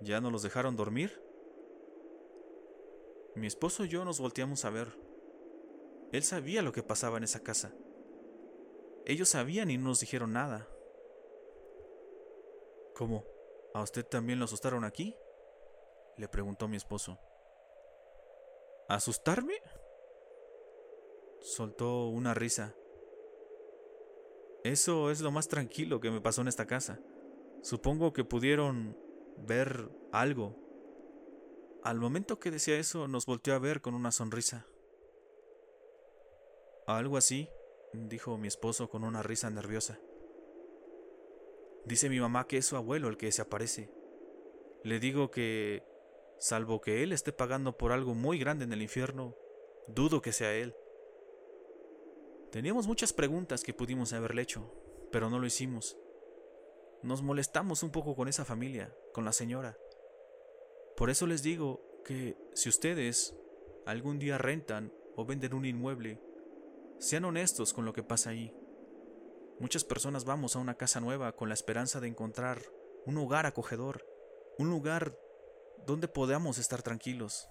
¿Ya 0.00 0.20
no 0.20 0.30
los 0.30 0.42
dejaron 0.42 0.76
dormir? 0.76 1.20
Mi 3.34 3.46
esposo 3.46 3.84
y 3.84 3.88
yo 3.88 4.04
nos 4.04 4.20
volteamos 4.20 4.64
a 4.64 4.70
ver. 4.70 4.88
Él 6.12 6.22
sabía 6.22 6.62
lo 6.62 6.72
que 6.72 6.82
pasaba 6.82 7.16
en 7.16 7.24
esa 7.24 7.40
casa. 7.40 7.72
Ellos 9.06 9.30
sabían 9.30 9.70
y 9.70 9.78
no 9.78 9.88
nos 9.88 10.00
dijeron 10.00 10.32
nada. 10.32 10.68
¿Cómo? 12.94 13.24
¿A 13.74 13.82
usted 13.82 14.04
también 14.04 14.38
lo 14.38 14.44
asustaron 14.44 14.84
aquí? 14.84 15.16
Le 16.18 16.28
preguntó 16.28 16.68
mi 16.68 16.76
esposo. 16.76 17.18
¿Asustarme? 18.92 19.54
Soltó 21.40 22.08
una 22.08 22.34
risa. 22.34 22.76
Eso 24.64 25.10
es 25.10 25.22
lo 25.22 25.30
más 25.30 25.48
tranquilo 25.48 25.98
que 25.98 26.10
me 26.10 26.20
pasó 26.20 26.42
en 26.42 26.48
esta 26.48 26.66
casa. 26.66 27.00
Supongo 27.62 28.12
que 28.12 28.22
pudieron 28.22 28.94
ver 29.38 29.88
algo. 30.12 30.58
Al 31.82 32.00
momento 32.00 32.38
que 32.38 32.50
decía 32.50 32.78
eso, 32.78 33.08
nos 33.08 33.24
volteó 33.24 33.54
a 33.54 33.58
ver 33.58 33.80
con 33.80 33.94
una 33.94 34.12
sonrisa. 34.12 34.66
Algo 36.86 37.16
así, 37.16 37.48
dijo 37.94 38.36
mi 38.36 38.46
esposo 38.46 38.90
con 38.90 39.04
una 39.04 39.22
risa 39.22 39.48
nerviosa. 39.48 39.98
Dice 41.86 42.10
mi 42.10 42.20
mamá 42.20 42.46
que 42.46 42.58
es 42.58 42.66
su 42.66 42.76
abuelo 42.76 43.08
el 43.08 43.16
que 43.16 43.32
se 43.32 43.40
aparece. 43.40 43.90
Le 44.84 45.00
digo 45.00 45.30
que, 45.30 45.82
salvo 46.42 46.80
que 46.80 47.04
él 47.04 47.12
esté 47.12 47.32
pagando 47.32 47.78
por 47.78 47.92
algo 47.92 48.16
muy 48.16 48.36
grande 48.36 48.64
en 48.64 48.72
el 48.72 48.82
infierno, 48.82 49.36
dudo 49.86 50.20
que 50.20 50.32
sea 50.32 50.52
él. 50.52 50.74
Teníamos 52.50 52.88
muchas 52.88 53.12
preguntas 53.12 53.62
que 53.62 53.72
pudimos 53.72 54.12
haberle 54.12 54.42
hecho, 54.42 54.74
pero 55.12 55.30
no 55.30 55.38
lo 55.38 55.46
hicimos. 55.46 55.96
Nos 57.00 57.22
molestamos 57.22 57.84
un 57.84 57.92
poco 57.92 58.16
con 58.16 58.26
esa 58.26 58.44
familia, 58.44 58.92
con 59.14 59.24
la 59.24 59.32
señora. 59.32 59.78
Por 60.96 61.10
eso 61.10 61.28
les 61.28 61.44
digo 61.44 61.80
que 62.04 62.36
si 62.54 62.68
ustedes 62.68 63.36
algún 63.86 64.18
día 64.18 64.36
rentan 64.36 64.92
o 65.14 65.24
venden 65.24 65.54
un 65.54 65.64
inmueble, 65.64 66.20
sean 66.98 67.24
honestos 67.24 67.72
con 67.72 67.84
lo 67.84 67.92
que 67.92 68.02
pasa 68.02 68.30
ahí. 68.30 68.52
Muchas 69.60 69.84
personas 69.84 70.24
vamos 70.24 70.56
a 70.56 70.58
una 70.58 70.76
casa 70.76 71.00
nueva 71.00 71.36
con 71.36 71.48
la 71.48 71.54
esperanza 71.54 72.00
de 72.00 72.08
encontrar 72.08 72.62
un 73.06 73.16
hogar 73.18 73.46
acogedor, 73.46 74.04
un 74.58 74.70
lugar 74.70 75.16
donde 75.86 76.08
podamos 76.08 76.58
estar 76.58 76.82
tranquilos, 76.82 77.48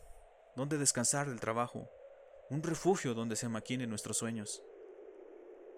donde 0.56 0.78
descansar 0.78 1.30
del 1.30 1.40
trabajo, 1.40 1.90
un 2.50 2.64
refugio 2.64 3.14
donde 3.14 3.36
se 3.36 3.50
maquinen 3.50 3.90
nuestros 3.90 4.18
sueños. 4.18 4.62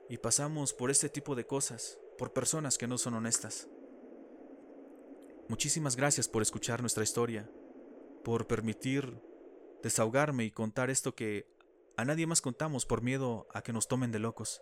Y 0.09 0.17
pasamos 0.17 0.73
por 0.73 0.91
este 0.91 1.09
tipo 1.09 1.35
de 1.35 1.45
cosas, 1.45 1.97
por 2.17 2.33
personas 2.33 2.77
que 2.77 2.87
no 2.87 2.97
son 2.97 3.13
honestas. 3.13 3.67
Muchísimas 5.47 5.95
gracias 5.95 6.27
por 6.27 6.41
escuchar 6.41 6.81
nuestra 6.81 7.03
historia, 7.03 7.49
por 8.23 8.47
permitir 8.47 9.21
desahogarme 9.81 10.45
y 10.45 10.51
contar 10.51 10.89
esto 10.89 11.15
que 11.15 11.47
a 11.97 12.05
nadie 12.05 12.25
más 12.25 12.41
contamos 12.41 12.85
por 12.85 13.01
miedo 13.01 13.47
a 13.53 13.61
que 13.61 13.73
nos 13.73 13.87
tomen 13.87 14.11
de 14.11 14.19
locos. 14.19 14.61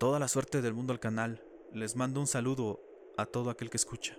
Toda 0.00 0.18
la 0.18 0.28
suerte 0.28 0.62
del 0.62 0.74
mundo 0.74 0.92
al 0.92 1.00
canal. 1.00 1.44
Les 1.72 1.94
mando 1.94 2.20
un 2.20 2.26
saludo 2.26 2.80
a 3.16 3.26
todo 3.26 3.50
aquel 3.50 3.70
que 3.70 3.76
escucha. 3.76 4.18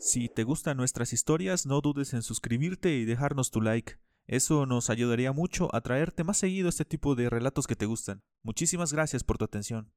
Si 0.00 0.28
te 0.28 0.44
gustan 0.44 0.76
nuestras 0.76 1.12
historias, 1.12 1.66
no 1.66 1.80
dudes 1.80 2.14
en 2.14 2.22
suscribirte 2.22 2.96
y 2.96 3.04
dejarnos 3.04 3.50
tu 3.50 3.60
like. 3.60 3.98
Eso 4.28 4.64
nos 4.64 4.90
ayudaría 4.90 5.32
mucho 5.32 5.74
a 5.74 5.80
traerte 5.80 6.22
más 6.22 6.38
seguido 6.38 6.68
este 6.68 6.84
tipo 6.84 7.16
de 7.16 7.28
relatos 7.28 7.66
que 7.66 7.74
te 7.74 7.86
gustan. 7.86 8.22
Muchísimas 8.44 8.92
gracias 8.92 9.24
por 9.24 9.38
tu 9.38 9.44
atención. 9.44 9.90